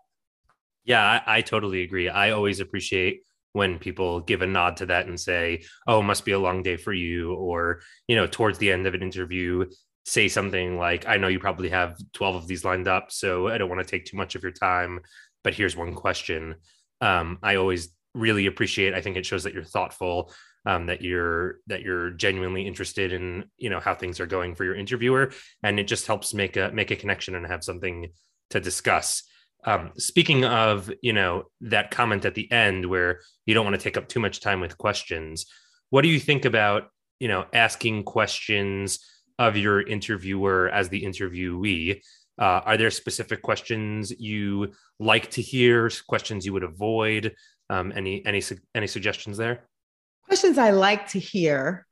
Yeah, 0.85 1.03
I, 1.03 1.39
I 1.39 1.41
totally 1.43 1.83
agree. 1.83 2.09
I 2.09 2.31
always 2.31 2.61
appreciate 2.61 3.23
when 3.53 3.79
people 3.79 4.21
give 4.21 4.43
a 4.43 4.47
nod 4.47 4.77
to 4.79 4.87
that 4.87 5.07
and 5.07 5.19
say, 5.19 5.65
"Oh, 5.87 6.03
must 6.03 6.25
be 6.25 6.33
a 6.33 6.39
long 6.39 6.63
day 6.63 6.77
for 6.77 6.93
you," 6.93 7.35
or 7.35 7.81
you 8.07 8.17
know, 8.17 8.27
towards 8.27 8.59
the 8.59 8.73
end 8.73 8.87
of 8.87 8.95
an 8.95 9.03
interview, 9.03 9.67
say 10.09 10.29
something 10.29 10.79
like, 10.79 11.07
"I 11.07 11.17
know 11.19 11.29
you 11.29 11.39
probably 11.39 11.69
have 11.69 11.99
twelve 12.13 12.37
of 12.37 12.47
these 12.47 12.65
lined 12.65 12.89
up, 12.89 13.13
so 13.13 13.49
I 13.49 13.59
don't 13.59 13.69
want 13.69 13.81
to 13.81 13.91
take 13.91 14.07
too 14.07 14.17
much 14.17 14.35
of 14.35 14.43
your 14.43 14.53
time, 14.53 15.01
but 15.45 15.55
here's 15.55 15.77
one 15.77 15.95
question." 15.95 16.57
Um, 17.01 17.39
I 17.43 17.57
always 17.57 17.89
really 18.15 18.47
appreciate. 18.47 18.95
I 18.95 19.01
think 19.01 19.17
it 19.17 19.27
shows 19.27 19.45
that 19.45 19.55
you're 19.55 19.65
thoughtful, 19.65 20.33
um, 20.67 20.87
that 20.87 21.03
you're 21.03 21.61
that 21.67 21.83
you're 21.83 22.11
genuinely 22.11 22.67
interested 22.67 23.13
in 23.13 23.45
you 23.59 23.71
know 23.71 23.81
how 23.81 23.95
things 23.95 24.19
are 24.21 24.27
going 24.27 24.55
for 24.55 24.65
your 24.65 24.75
interviewer, 24.75 25.33
and 25.63 25.79
it 25.79 25.85
just 25.85 26.07
helps 26.07 26.35
make 26.35 26.57
a 26.57 26.71
make 26.73 26.91
a 26.91 26.97
connection 26.97 27.35
and 27.35 27.47
have 27.47 27.63
something 27.63 28.09
to 28.51 28.61
discuss. 28.61 29.23
Um, 29.65 29.91
speaking 29.99 30.45
of, 30.45 30.91
you 31.03 31.13
know, 31.13 31.45
that 31.63 31.91
comment 31.91 32.25
at 32.25 32.35
the 32.35 32.51
end 32.51 32.87
where 32.87 33.21
you 33.45 33.55
don't 33.55 33.65
want 33.65 33.77
to 33.77 33.83
take 33.83 33.97
up 33.97 34.09
too 34.09 34.21
much 34.21 34.41
time 34.41 34.61
with 34.61 34.79
questions, 34.79 35.47
what 35.91 36.03
do 36.03 36.09
you 36.09 36.21
think 36.21 36.45
about, 36.45 36.85
you 37.19 37.29
know, 37.29 37.45
asking 37.53 38.05
questions 38.05 39.01
of 39.39 39.57
your 39.57 39.81
interviewer 39.83 40.69
as 40.71 40.89
the 40.89 41.03
interviewee? 41.03 42.01
Uh, 42.41 42.61
are 42.65 42.77
there 42.77 42.91
specific 42.91 43.43
questions 43.43 44.13
you 44.19 44.73
like 45.01 45.31
to 45.33 45.43
hear? 45.43 45.91
Questions 46.09 46.47
you 46.47 46.53
would 46.53 46.63
avoid? 46.63 47.35
Um, 47.71 47.93
any 47.95 48.25
any 48.25 48.43
any 48.75 48.87
suggestions 48.87 49.37
there? 49.37 49.69
Questions 50.25 50.59
I 50.59 50.71
like 50.71 51.09
to 51.11 51.19
hear, 51.19 51.87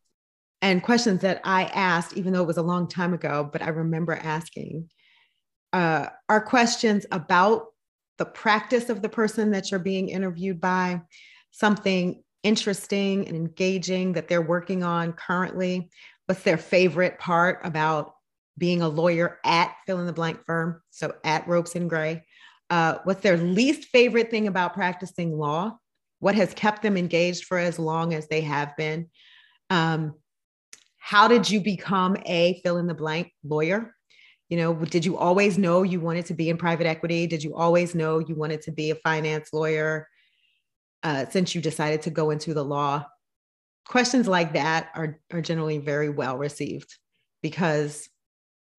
and 0.62 0.82
questions 0.82 1.22
that 1.22 1.40
I 1.44 1.64
asked, 1.64 2.16
even 2.16 2.32
though 2.32 2.42
it 2.42 2.46
was 2.46 2.56
a 2.56 2.62
long 2.62 2.88
time 2.88 3.12
ago, 3.12 3.48
but 3.50 3.62
I 3.62 3.68
remember 3.68 4.14
asking 4.14 4.88
uh, 5.72 6.08
are 6.28 6.40
questions 6.40 7.04
about 7.12 7.66
the 8.18 8.24
practice 8.24 8.88
of 8.88 9.02
the 9.02 9.08
person 9.08 9.50
that 9.50 9.70
you're 9.70 9.80
being 9.80 10.08
interviewed 10.08 10.60
by, 10.60 11.02
something 11.50 12.22
interesting 12.42 13.26
and 13.28 13.36
engaging 13.36 14.14
that 14.14 14.28
they're 14.28 14.40
working 14.40 14.82
on 14.82 15.12
currently. 15.12 15.90
What's 16.26 16.42
their 16.42 16.58
favorite 16.58 17.18
part 17.18 17.60
about 17.64 18.14
being 18.58 18.82
a 18.82 18.88
lawyer 18.88 19.38
at 19.44 19.74
fill 19.86 20.00
in 20.00 20.06
the 20.06 20.12
blank 20.12 20.44
firm? 20.44 20.82
So 20.90 21.14
at 21.24 21.46
Ropes 21.46 21.74
and 21.74 21.88
Gray. 21.88 22.24
Uh, 22.68 22.98
what's 23.04 23.22
their 23.22 23.36
least 23.36 23.88
favorite 23.88 24.30
thing 24.30 24.48
about 24.48 24.74
practicing 24.74 25.36
law? 25.36 25.78
What 26.18 26.34
has 26.34 26.52
kept 26.54 26.82
them 26.82 26.96
engaged 26.96 27.44
for 27.44 27.58
as 27.58 27.78
long 27.78 28.12
as 28.14 28.26
they 28.28 28.40
have 28.40 28.76
been? 28.76 29.08
Um, 29.70 30.14
how 30.98 31.28
did 31.28 31.48
you 31.48 31.60
become 31.60 32.16
a 32.26 32.60
fill 32.64 32.78
in 32.78 32.86
the 32.86 32.94
blank 32.94 33.32
lawyer? 33.44 33.94
you 34.48 34.56
know 34.56 34.74
did 34.74 35.04
you 35.04 35.16
always 35.16 35.58
know 35.58 35.82
you 35.82 36.00
wanted 36.00 36.26
to 36.26 36.34
be 36.34 36.48
in 36.48 36.56
private 36.56 36.86
equity 36.86 37.26
did 37.26 37.42
you 37.42 37.54
always 37.54 37.94
know 37.94 38.18
you 38.18 38.34
wanted 38.34 38.62
to 38.62 38.70
be 38.70 38.90
a 38.90 38.94
finance 38.96 39.52
lawyer 39.52 40.08
uh, 41.02 41.26
since 41.30 41.54
you 41.54 41.60
decided 41.60 42.02
to 42.02 42.10
go 42.10 42.30
into 42.30 42.54
the 42.54 42.64
law 42.64 43.04
questions 43.88 44.26
like 44.26 44.52
that 44.54 44.90
are, 44.94 45.20
are 45.32 45.40
generally 45.40 45.78
very 45.78 46.08
well 46.08 46.36
received 46.36 46.96
because 47.42 48.08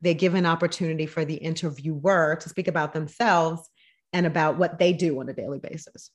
they 0.01 0.13
give 0.13 0.35
an 0.35 0.45
opportunity 0.45 1.05
for 1.05 1.25
the 1.25 1.35
interviewer 1.35 2.37
to 2.39 2.49
speak 2.49 2.67
about 2.67 2.93
themselves 2.93 3.67
and 4.13 4.25
about 4.25 4.57
what 4.57 4.79
they 4.79 4.93
do 4.93 5.19
on 5.19 5.29
a 5.29 5.33
daily 5.33 5.59
basis. 5.59 6.11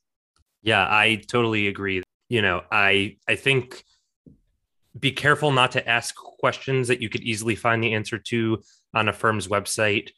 Yeah 0.63 0.87
i 0.89 1.17
totally 1.27 1.69
agree. 1.69 2.03
You 2.29 2.43
know 2.43 2.63
i 2.71 3.17
i 3.29 3.35
think 3.35 3.85
be 4.99 5.13
careful 5.13 5.53
not 5.53 5.73
to 5.73 5.89
ask 5.89 6.15
questions 6.15 6.89
that 6.89 7.01
you 7.01 7.09
could 7.09 7.23
easily 7.23 7.55
find 7.55 7.83
the 7.83 7.95
answer 7.95 8.19
to 8.19 8.63
on 8.95 9.09
a 9.09 9.13
firm's 9.13 9.49
website, 9.49 10.11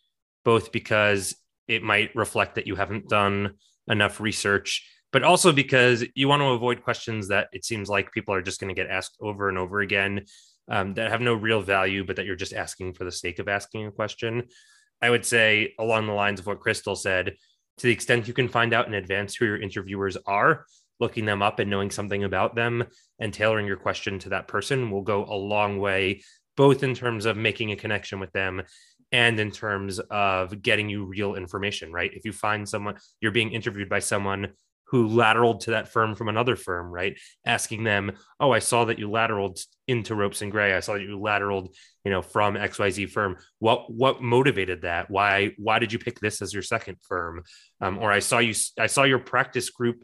both 0.45 0.73
because 0.73 1.37
it 1.69 1.83
might 1.83 2.15
reflect 2.17 2.57
that 2.57 2.67
you 2.67 2.75
haven't 2.75 3.09
done 3.09 3.55
enough 3.89 4.21
research, 4.21 4.89
but 5.15 5.23
also 5.23 5.53
because 5.53 6.05
you 6.17 6.27
want 6.27 6.43
to 6.43 6.47
avoid 6.47 6.83
questions 6.83 7.29
that 7.29 7.47
it 7.53 7.65
seems 7.65 7.89
like 7.89 8.11
people 8.11 8.35
are 8.35 8.43
just 8.43 8.59
going 8.59 8.75
to 8.75 8.75
get 8.75 8.91
asked 8.91 9.17
over 9.21 9.49
and 9.49 9.57
over 9.57 9.81
again 9.81 10.25
um, 10.69 10.93
that 10.95 11.09
have 11.09 11.21
no 11.21 11.35
real 11.35 11.63
value, 11.63 12.05
but 12.05 12.17
that 12.17 12.27
you're 12.27 12.35
just 12.35 12.53
asking 12.53 12.93
for 12.95 13.05
the 13.05 13.13
sake 13.13 13.39
of 13.39 13.47
asking 13.47 13.87
a 13.87 13.93
question. 13.93 14.43
I 15.01 15.11
would 15.11 15.25
say, 15.25 15.73
along 15.79 16.09
the 16.09 16.15
lines 16.15 16.41
of 16.41 16.47
what 16.47 16.59
Chrystal 16.59 16.97
said, 16.97 17.37
to 17.79 17.87
the 17.87 17.93
extent 17.93 18.27
you 18.27 18.35
can 18.35 18.49
find 18.49 18.75
out 18.75 18.89
in 18.89 18.95
advance 18.95 19.37
who 19.37 19.45
your 19.45 19.63
interviewers 19.63 20.17
are, 20.27 20.67
looking 20.99 21.27
them 21.27 21.43
up 21.43 21.61
and 21.61 21.71
knowing 21.71 21.93
something 21.93 22.25
about 22.25 22.57
them 22.57 22.83
and 23.21 23.33
tailoring 23.33 23.67
your 23.67 23.77
question 23.77 24.19
to 24.19 24.31
that 24.31 24.49
person 24.49 24.91
will 24.91 25.03
go 25.03 25.25
a 25.27 25.37
long 25.37 25.79
way 25.79 26.23
both 26.57 26.83
in 26.83 26.93
terms 26.93 27.25
of 27.25 27.37
making 27.37 27.71
a 27.71 27.77
connection 27.77 28.19
with 28.19 28.33
them 28.33 28.63
and 29.13 29.39
in 29.39 29.53
terms 29.53 30.01
of 30.11 30.61
getting 30.61 30.89
you 30.89 31.05
real 31.05 31.37
information, 31.37 31.93
right? 31.93 32.13
If 32.13 32.25
you 32.25 32.33
find 32.33 32.69
someone, 32.69 32.97
you're 33.21 33.31
being 33.31 33.53
interviewed 33.53 33.89
by 33.89 34.01
someone 34.01 34.55
who 34.87 35.09
lateraled 35.09 35.61
to 35.61 35.71
that 35.73 35.89
firm 35.89 36.15
from 36.15 36.29
another 36.29 36.57
firm, 36.57 36.91
right? 36.91 37.19
Asking 37.45 37.85
them, 37.85 38.13
"Oh, 38.39 38.51
I 38.51 38.59
saw 38.59 38.85
that 38.87 38.99
you 38.99 39.09
lateraled 39.09 39.61
into 39.89 40.15
Ropes 40.15 40.43
and 40.43 40.53
Gray. 40.53 40.75
I 40.75 40.81
saw 40.81 40.95
that 40.95 41.03
you 41.03 41.19
lateraled, 41.19 41.75
you 42.05 42.11
know, 42.11 42.23
from 42.23 42.57
XYZ 42.57 43.07
firm. 43.11 43.37
What 43.59 43.93
what 43.93 44.23
motivated 44.23 44.83
that? 44.83 45.11
Why 45.11 45.53
why 45.59 45.79
did 45.79 45.93
you 45.93 45.99
pick 45.99 46.21
this 46.21 46.43
as 46.43 46.53
your 46.53 46.63
second 46.63 46.97
firm? 47.03 47.43
Um, 47.81 47.99
or 47.99 48.11
I 48.13 48.21
saw 48.21 48.39
you 48.39 48.55
I 48.79 48.87
saw 48.87 49.05
your 49.05 49.19
practice 49.19 49.71
group 49.71 50.03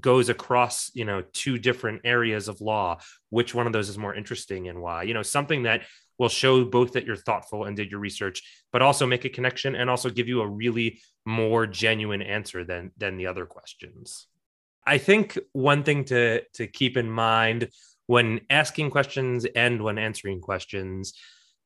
goes 0.00 0.28
across 0.28 0.90
you 0.94 1.04
know 1.04 1.22
two 1.32 1.56
different 1.58 2.00
areas 2.04 2.48
of 2.48 2.60
law 2.60 2.98
which 3.30 3.54
one 3.54 3.66
of 3.66 3.72
those 3.72 3.88
is 3.88 3.96
more 3.96 4.12
interesting 4.12 4.66
and 4.68 4.82
why 4.82 5.04
you 5.04 5.14
know 5.14 5.22
something 5.22 5.62
that 5.62 5.82
will 6.18 6.28
show 6.28 6.64
both 6.64 6.92
that 6.92 7.04
you're 7.04 7.16
thoughtful 7.16 7.64
and 7.64 7.76
did 7.76 7.90
your 7.90 8.00
research 8.00 8.42
but 8.72 8.82
also 8.82 9.06
make 9.06 9.24
a 9.24 9.28
connection 9.28 9.74
and 9.74 9.88
also 9.88 10.10
give 10.10 10.28
you 10.28 10.40
a 10.40 10.46
really 10.46 11.00
more 11.24 11.66
genuine 11.66 12.22
answer 12.22 12.64
than 12.64 12.90
than 12.96 13.16
the 13.16 13.26
other 13.26 13.46
questions 13.46 14.26
i 14.86 14.98
think 14.98 15.38
one 15.52 15.82
thing 15.82 16.04
to 16.04 16.42
to 16.54 16.66
keep 16.66 16.96
in 16.96 17.10
mind 17.10 17.68
when 18.06 18.40
asking 18.50 18.90
questions 18.90 19.46
and 19.56 19.82
when 19.82 19.98
answering 19.98 20.40
questions 20.40 21.14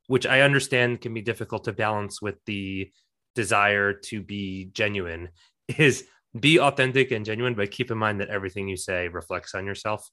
which 0.07 0.25
i 0.25 0.41
understand 0.41 1.01
can 1.01 1.13
be 1.13 1.21
difficult 1.21 1.63
to 1.63 1.73
balance 1.73 2.21
with 2.21 2.35
the 2.45 2.89
desire 3.35 3.93
to 3.93 4.21
be 4.21 4.69
genuine 4.73 5.29
is 5.77 6.05
be 6.37 6.59
authentic 6.59 7.11
and 7.11 7.25
genuine, 7.25 7.55
but 7.55 7.71
keep 7.71 7.91
in 7.91 7.97
mind 7.97 8.21
that 8.21 8.29
everything 8.29 8.67
you 8.67 8.77
say 8.77 9.07
reflects 9.07 9.55
on 9.55 9.65
yourself. 9.65 10.07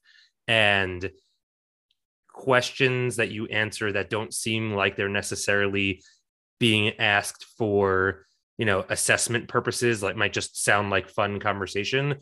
And 0.49 1.11
questions 2.37 3.16
that 3.16 3.31
you 3.31 3.46
answer 3.46 3.92
that 3.92 4.11
don't 4.11 4.33
seem 4.33 4.72
like 4.72 4.94
they're 4.94 5.09
necessarily 5.09 6.03
being 6.61 6.92
asked 7.01 7.44
for, 7.59 8.27
you 8.59 8.64
know, 8.64 8.85
assessment 8.88 9.49
purposes, 9.49 10.03
like 10.03 10.16
might 10.16 10.33
just 10.33 10.62
sound 10.62 10.90
like 10.90 11.09
fun 11.09 11.40
conversation. 11.40 12.16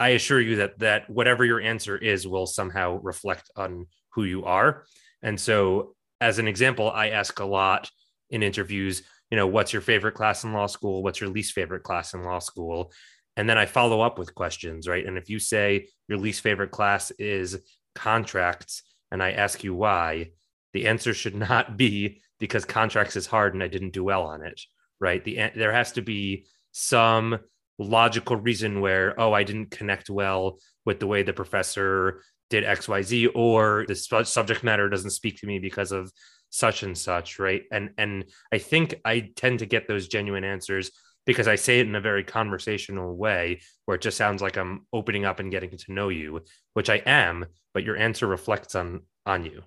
I 0.00 0.10
assure 0.10 0.40
you 0.40 0.56
that 0.56 0.80
that 0.80 1.08
whatever 1.08 1.44
your 1.44 1.60
answer 1.60 1.96
is 1.96 2.26
will 2.26 2.46
somehow 2.46 2.98
reflect 3.02 3.50
on 3.54 3.86
who 4.14 4.24
you 4.24 4.44
are. 4.44 4.84
And 5.22 5.38
so, 5.38 5.94
as 6.20 6.38
an 6.38 6.48
example, 6.48 6.90
I 6.90 7.10
ask 7.10 7.38
a 7.38 7.44
lot 7.44 7.90
in 8.30 8.42
interviews, 8.42 9.02
you 9.30 9.36
know, 9.36 9.46
what's 9.46 9.72
your 9.72 9.82
favorite 9.82 10.14
class 10.14 10.42
in 10.42 10.52
law 10.52 10.66
school? 10.66 11.02
What's 11.02 11.20
your 11.20 11.30
least 11.30 11.52
favorite 11.52 11.84
class 11.84 12.14
in 12.14 12.24
law 12.24 12.40
school? 12.40 12.92
and 13.36 13.48
then 13.48 13.58
I 13.58 13.66
follow 13.66 14.00
up 14.00 14.18
with 14.18 14.34
questions, 14.34 14.86
right? 14.86 15.06
And 15.06 15.16
if 15.16 15.30
you 15.30 15.38
say 15.38 15.88
your 16.08 16.18
least 16.18 16.42
favorite 16.42 16.70
class 16.70 17.10
is 17.12 17.58
contracts, 17.94 18.82
and 19.12 19.22
I 19.22 19.32
ask 19.32 19.62
you 19.62 19.74
why, 19.74 20.30
the 20.72 20.88
answer 20.88 21.12
should 21.12 21.36
not 21.36 21.76
be 21.76 22.22
because 22.40 22.64
contracts 22.64 23.14
is 23.14 23.26
hard 23.26 23.54
and 23.54 23.62
I 23.62 23.68
didn't 23.68 23.92
do 23.92 24.02
well 24.02 24.22
on 24.22 24.44
it, 24.44 24.60
right? 24.98 25.22
The 25.22 25.50
there 25.54 25.72
has 25.72 25.92
to 25.92 26.02
be 26.02 26.46
some 26.72 27.38
logical 27.78 28.36
reason 28.36 28.80
where 28.80 29.18
oh 29.20 29.32
I 29.32 29.44
didn't 29.44 29.70
connect 29.70 30.08
well 30.08 30.58
with 30.84 30.98
the 30.98 31.06
way 31.06 31.22
the 31.22 31.32
professor 31.32 32.22
did 32.48 32.64
XYZ 32.64 33.28
or 33.34 33.84
the 33.86 33.94
subject 33.94 34.64
matter 34.64 34.88
doesn't 34.88 35.10
speak 35.10 35.38
to 35.38 35.46
me 35.46 35.58
because 35.58 35.92
of 35.92 36.10
such 36.50 36.82
and 36.82 36.96
such, 36.96 37.38
right? 37.38 37.62
And 37.70 37.90
and 37.98 38.24
I 38.50 38.58
think 38.58 38.94
I 39.04 39.30
tend 39.36 39.58
to 39.58 39.66
get 39.66 39.88
those 39.88 40.08
genuine 40.08 40.44
answers 40.44 40.90
because 41.26 41.48
I 41.48 41.54
say 41.54 41.80
it 41.80 41.86
in 41.86 41.94
a 41.94 42.00
very 42.00 42.24
conversational 42.24 43.16
way 43.16 43.60
where 43.84 43.94
it 43.94 44.02
just 44.02 44.16
sounds 44.16 44.42
like 44.42 44.56
I'm 44.56 44.86
opening 44.92 45.24
up 45.24 45.40
and 45.40 45.50
getting 45.50 45.76
to 45.76 45.92
know 45.92 46.08
you, 46.08 46.42
which 46.74 46.90
I 46.90 46.96
am, 47.06 47.46
but 47.74 47.84
your 47.84 47.96
answer 47.96 48.26
reflects 48.26 48.74
on 48.74 49.02
on 49.24 49.44
you. 49.44 49.62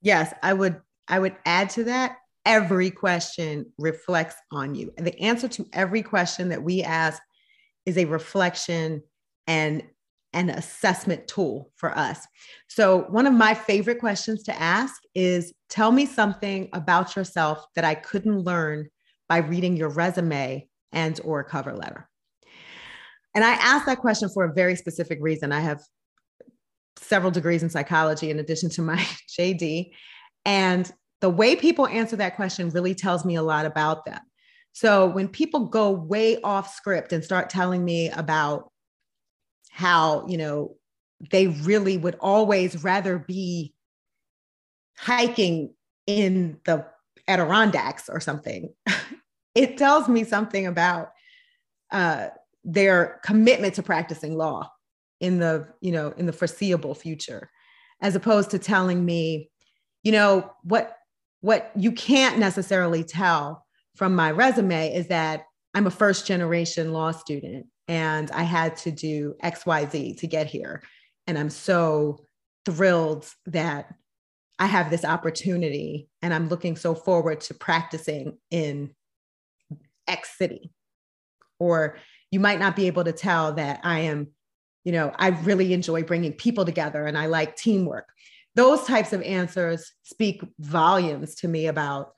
Yes, 0.00 0.32
I 0.42 0.52
would 0.52 0.80
I 1.08 1.18
would 1.18 1.36
add 1.44 1.70
to 1.70 1.84
that 1.84 2.16
every 2.44 2.90
question 2.90 3.72
reflects 3.78 4.36
on 4.50 4.74
you. 4.74 4.92
And 4.96 5.06
the 5.06 5.18
answer 5.20 5.48
to 5.48 5.66
every 5.72 6.02
question 6.02 6.48
that 6.48 6.62
we 6.62 6.82
ask 6.82 7.22
is 7.86 7.98
a 7.98 8.04
reflection 8.04 9.02
and 9.46 9.82
an 10.32 10.48
assessment 10.48 11.28
tool 11.28 11.70
for 11.76 11.96
us. 11.96 12.26
So, 12.68 13.02
one 13.10 13.26
of 13.26 13.34
my 13.34 13.54
favorite 13.54 14.00
questions 14.00 14.42
to 14.44 14.60
ask 14.60 14.94
is 15.14 15.52
tell 15.68 15.92
me 15.92 16.06
something 16.06 16.70
about 16.72 17.16
yourself 17.16 17.64
that 17.74 17.84
I 17.84 17.94
couldn't 17.94 18.40
learn 18.40 18.88
by 19.28 19.38
reading 19.38 19.76
your 19.76 19.88
resume 19.88 20.68
and 20.92 21.20
or 21.24 21.42
cover 21.44 21.74
letter. 21.74 22.08
And 23.34 23.44
I 23.44 23.52
asked 23.52 23.86
that 23.86 23.98
question 23.98 24.28
for 24.28 24.44
a 24.44 24.52
very 24.52 24.76
specific 24.76 25.18
reason. 25.20 25.52
I 25.52 25.60
have 25.60 25.80
several 26.96 27.30
degrees 27.30 27.62
in 27.62 27.70
psychology 27.70 28.30
in 28.30 28.38
addition 28.38 28.68
to 28.70 28.82
my 28.82 28.96
JD. 29.38 29.92
And 30.44 30.90
the 31.20 31.30
way 31.30 31.56
people 31.56 31.86
answer 31.86 32.16
that 32.16 32.36
question 32.36 32.70
really 32.70 32.94
tells 32.94 33.24
me 33.24 33.36
a 33.36 33.42
lot 33.42 33.64
about 33.64 34.04
them. 34.04 34.20
So 34.72 35.06
when 35.06 35.28
people 35.28 35.66
go 35.66 35.90
way 35.90 36.40
off 36.42 36.74
script 36.74 37.12
and 37.12 37.22
start 37.22 37.50
telling 37.50 37.84
me 37.84 38.10
about 38.10 38.70
how, 39.70 40.26
you 40.26 40.38
know, 40.38 40.76
they 41.30 41.46
really 41.46 41.96
would 41.96 42.16
always 42.20 42.82
rather 42.82 43.18
be 43.18 43.74
hiking 44.96 45.74
in 46.06 46.58
the 46.64 46.86
Adirondacks 47.28 48.08
or 48.08 48.18
something, 48.18 48.72
it 49.54 49.76
tells 49.76 50.08
me 50.08 50.24
something 50.24 50.66
about 50.66 51.12
uh, 51.90 52.28
their 52.64 53.20
commitment 53.24 53.74
to 53.74 53.82
practicing 53.82 54.36
law 54.36 54.70
in 55.20 55.38
the 55.38 55.68
you 55.80 55.92
know 55.92 56.12
in 56.16 56.26
the 56.26 56.32
foreseeable 56.32 56.94
future 56.94 57.50
as 58.00 58.16
opposed 58.16 58.50
to 58.50 58.58
telling 58.58 59.04
me 59.04 59.50
you 60.02 60.12
know 60.12 60.50
what 60.62 60.96
what 61.40 61.70
you 61.76 61.92
can't 61.92 62.38
necessarily 62.38 63.04
tell 63.04 63.64
from 63.96 64.14
my 64.14 64.30
resume 64.30 64.92
is 64.92 65.08
that 65.08 65.44
i'm 65.74 65.86
a 65.86 65.90
first 65.90 66.26
generation 66.26 66.92
law 66.92 67.10
student 67.10 67.66
and 67.88 68.30
i 68.32 68.42
had 68.42 68.76
to 68.76 68.90
do 68.90 69.34
xyz 69.44 70.18
to 70.18 70.26
get 70.26 70.46
here. 70.46 70.82
And 71.26 71.38
i'm 71.38 71.50
so 71.50 72.26
thrilled 72.64 73.28
that 73.46 73.94
i 74.58 74.66
have 74.66 74.90
this 74.90 75.04
opportunity 75.04 76.08
and 76.20 76.32
i'm 76.34 76.48
looking 76.48 76.76
so 76.76 76.94
forward 76.94 77.40
to 77.42 77.54
practicing 77.54 78.38
in 78.50 78.92
x 80.06 80.36
city. 80.36 80.70
Or 81.58 81.98
you 82.30 82.40
might 82.40 82.58
not 82.58 82.74
be 82.74 82.86
able 82.86 83.04
to 83.04 83.12
tell 83.12 83.52
that 83.54 83.80
I 83.84 84.00
am, 84.00 84.28
you 84.84 84.92
know, 84.92 85.12
I 85.16 85.28
really 85.28 85.72
enjoy 85.72 86.02
bringing 86.02 86.32
people 86.32 86.64
together 86.64 87.06
and 87.06 87.16
I 87.16 87.26
like 87.26 87.56
teamwork. 87.56 88.08
Those 88.54 88.84
types 88.84 89.12
of 89.12 89.22
answers 89.22 89.92
speak 90.02 90.42
volumes 90.58 91.36
to 91.36 91.48
me 91.48 91.66
about 91.66 92.12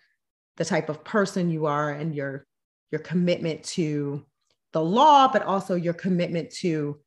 the 0.56 0.64
type 0.64 0.88
of 0.88 1.04
person 1.04 1.50
you 1.50 1.66
are 1.66 1.90
and 1.90 2.14
your 2.14 2.46
your 2.90 3.00
commitment 3.00 3.64
to 3.64 4.24
the 4.72 4.82
law 4.82 5.28
but 5.32 5.42
also 5.42 5.74
your 5.74 5.94
commitment 5.94 6.50
to 6.50 7.00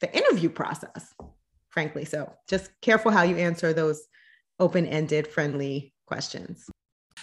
the 0.00 0.16
interview 0.16 0.48
process 0.48 1.14
frankly. 1.68 2.04
So 2.04 2.32
just 2.48 2.70
careful 2.80 3.12
how 3.12 3.22
you 3.22 3.36
answer 3.36 3.72
those 3.72 4.02
open-ended 4.58 5.28
friendly 5.28 5.94
questions. 6.06 6.68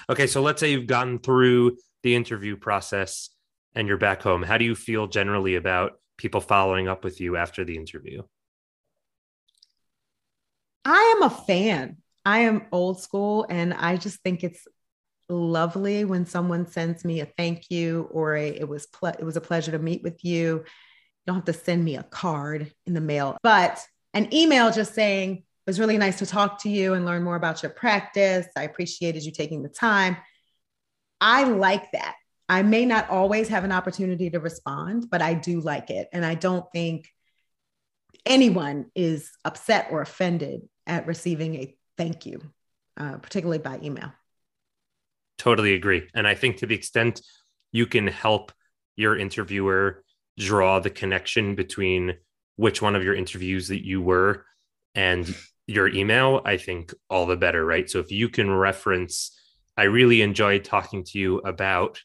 Okay 0.10 0.28
so 0.28 0.42
let's 0.42 0.60
say 0.60 0.72
you've 0.72 0.88
gotten 0.88 1.20
through 1.20 1.78
the 2.04 2.16
interview 2.16 2.58
process 2.58 3.30
and 3.76 3.88
you're 3.88 3.98
back 3.98 4.22
home, 4.22 4.44
how 4.44 4.58
do 4.58 4.66
you 4.66 4.76
feel 4.76 5.08
generally 5.08 5.56
about 5.56 6.00
people 6.18 6.42
following 6.42 6.88
up 6.88 7.04
with 7.04 7.22
you 7.22 7.38
after 7.38 7.64
the 7.64 7.76
interview? 7.76 8.24
I 10.84 11.16
am 11.18 11.24
a 11.24 11.30
fan. 11.30 11.98
I 12.26 12.40
am 12.40 12.68
old 12.72 13.02
school 13.02 13.46
and 13.50 13.74
I 13.74 13.98
just 13.98 14.22
think 14.22 14.44
it's 14.44 14.68
lovely 15.30 16.06
when 16.06 16.26
someone 16.26 16.66
sends 16.66 17.04
me 17.04 17.20
a 17.20 17.26
thank 17.26 17.70
you 17.70 18.08
or 18.12 18.36
a, 18.36 18.48
it 18.48 18.68
was 18.68 18.86
ple- 18.88 19.10
it 19.10 19.24
was 19.24 19.36
a 19.36 19.42
pleasure 19.42 19.72
to 19.72 19.80
meet 19.80 20.04
with 20.04 20.24
you. 20.24 20.38
You 20.58 20.64
don't 21.26 21.36
have 21.36 21.46
to 21.46 21.54
send 21.54 21.84
me 21.84 21.98
a 21.98 22.04
card 22.04 22.72
in 22.86 22.94
the 22.94 23.02
mail, 23.02 23.38
but 23.44 23.86
an 24.14 24.34
email 24.34 24.72
just 24.72 24.94
saying 24.94 25.36
it 25.36 25.44
was 25.66 25.80
really 25.80 25.98
nice 25.98 26.20
to 26.20 26.26
talk 26.26 26.62
to 26.64 26.70
you 26.70 26.94
and 26.94 27.06
learn 27.06 27.24
more 27.24 27.36
about 27.36 27.62
your 27.62 27.72
practice. 27.72 28.48
I 28.56 28.64
appreciated 28.64 29.24
you 29.24 29.32
taking 29.32 29.64
the 29.64 29.70
time. 29.70 30.18
I 31.20 31.44
like 31.44 31.92
that. 31.92 32.16
I 32.50 32.62
may 32.62 32.86
not 32.86 33.10
always 33.10 33.50
have 33.50 33.64
an 33.64 33.72
opportunity 33.72 34.30
to 34.30 34.40
respond, 34.40 35.10
but 35.10 35.22
I 35.22 35.34
do 35.34 35.60
like 35.60 35.90
it. 35.90 36.08
And 36.14 36.26
I 36.26 36.36
don't 36.36 36.66
think 36.72 37.10
anyone 38.26 38.86
is 38.96 39.32
upset 39.44 39.88
or 39.92 40.02
offended 40.02 40.62
at 40.86 41.08
receiving 41.08 41.56
a 41.56 41.76
thank 41.98 42.26
you, 42.26 42.42
uh, 42.98 43.18
particularly 43.18 43.60
by 43.60 43.80
email. 43.84 44.12
Totally 45.38 45.74
agree. 45.74 46.08
And 46.14 46.28
I 46.28 46.36
think 46.36 46.58
to 46.58 46.66
the 46.66 46.76
extent 46.76 47.22
you 47.72 47.86
can 47.86 48.08
help 48.08 48.52
your 48.96 49.18
interviewer 49.18 50.04
draw 50.38 50.80
the 50.80 50.90
connection 50.90 51.56
between 51.56 52.16
which 52.56 52.82
one 52.82 52.96
of 52.96 53.04
your 53.04 53.16
interviews 53.16 53.68
that 53.68 53.86
you 53.86 54.02
were 54.02 54.46
and 54.96 55.36
your 55.68 55.88
email, 55.88 56.42
I 56.46 56.58
think 56.58 56.94
all 57.10 57.26
the 57.26 57.36
better, 57.36 57.64
right? 57.64 57.90
So 57.90 58.00
if 58.00 58.12
you 58.12 58.30
can 58.30 58.50
reference, 58.50 59.37
I 59.78 59.84
really 59.84 60.22
enjoyed 60.22 60.64
talking 60.64 61.04
to 61.06 61.20
you 61.20 61.38
about 61.40 62.02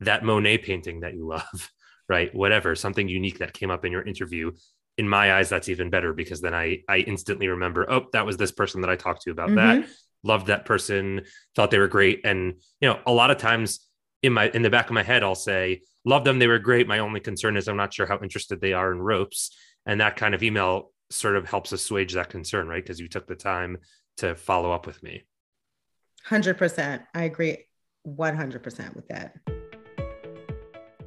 that 0.00 0.24
Monet 0.24 0.58
painting 0.58 1.00
that 1.00 1.14
you 1.14 1.26
love, 1.28 1.70
right? 2.08 2.34
Whatever, 2.34 2.74
something 2.74 3.08
unique 3.08 3.38
that 3.38 3.52
came 3.52 3.70
up 3.70 3.84
in 3.84 3.92
your 3.92 4.02
interview. 4.02 4.52
In 4.96 5.08
my 5.08 5.34
eyes, 5.34 5.48
that's 5.48 5.68
even 5.68 5.90
better 5.90 6.12
because 6.12 6.40
then 6.40 6.54
I 6.54 6.82
I 6.88 6.98
instantly 6.98 7.46
remember, 7.48 7.88
oh, 7.88 8.06
that 8.12 8.26
was 8.26 8.36
this 8.36 8.50
person 8.50 8.80
that 8.80 8.90
I 8.90 8.96
talked 8.96 9.22
to 9.22 9.30
about 9.30 9.50
mm-hmm. 9.50 9.82
that. 9.82 9.88
Loved 10.24 10.48
that 10.48 10.64
person, 10.64 11.22
thought 11.54 11.70
they 11.70 11.78
were 11.78 11.86
great. 11.86 12.22
And 12.24 12.54
you 12.80 12.88
know, 12.88 12.98
a 13.06 13.12
lot 13.12 13.30
of 13.30 13.36
times 13.36 13.86
in 14.22 14.32
my 14.32 14.48
in 14.48 14.62
the 14.62 14.70
back 14.70 14.86
of 14.86 14.94
my 14.94 15.04
head, 15.04 15.22
I'll 15.22 15.36
say, 15.36 15.82
love 16.04 16.24
them, 16.24 16.40
they 16.40 16.48
were 16.48 16.58
great. 16.58 16.88
My 16.88 16.98
only 16.98 17.20
concern 17.20 17.56
is 17.56 17.68
I'm 17.68 17.76
not 17.76 17.94
sure 17.94 18.06
how 18.06 18.18
interested 18.20 18.60
they 18.60 18.72
are 18.72 18.90
in 18.90 18.98
ropes. 18.98 19.56
And 19.86 20.00
that 20.00 20.16
kind 20.16 20.34
of 20.34 20.42
email 20.42 20.90
sort 21.10 21.36
of 21.36 21.48
helps 21.48 21.72
assuage 21.72 22.14
that 22.14 22.28
concern, 22.28 22.66
right? 22.66 22.82
Because 22.82 22.98
you 22.98 23.08
took 23.08 23.26
the 23.26 23.36
time 23.36 23.78
to 24.18 24.34
follow 24.34 24.72
up 24.72 24.86
with 24.86 25.02
me. 25.02 25.22
100%. 26.26 27.02
I 27.14 27.24
agree 27.24 27.58
100% 28.06 28.96
with 28.96 29.08
that. 29.08 29.34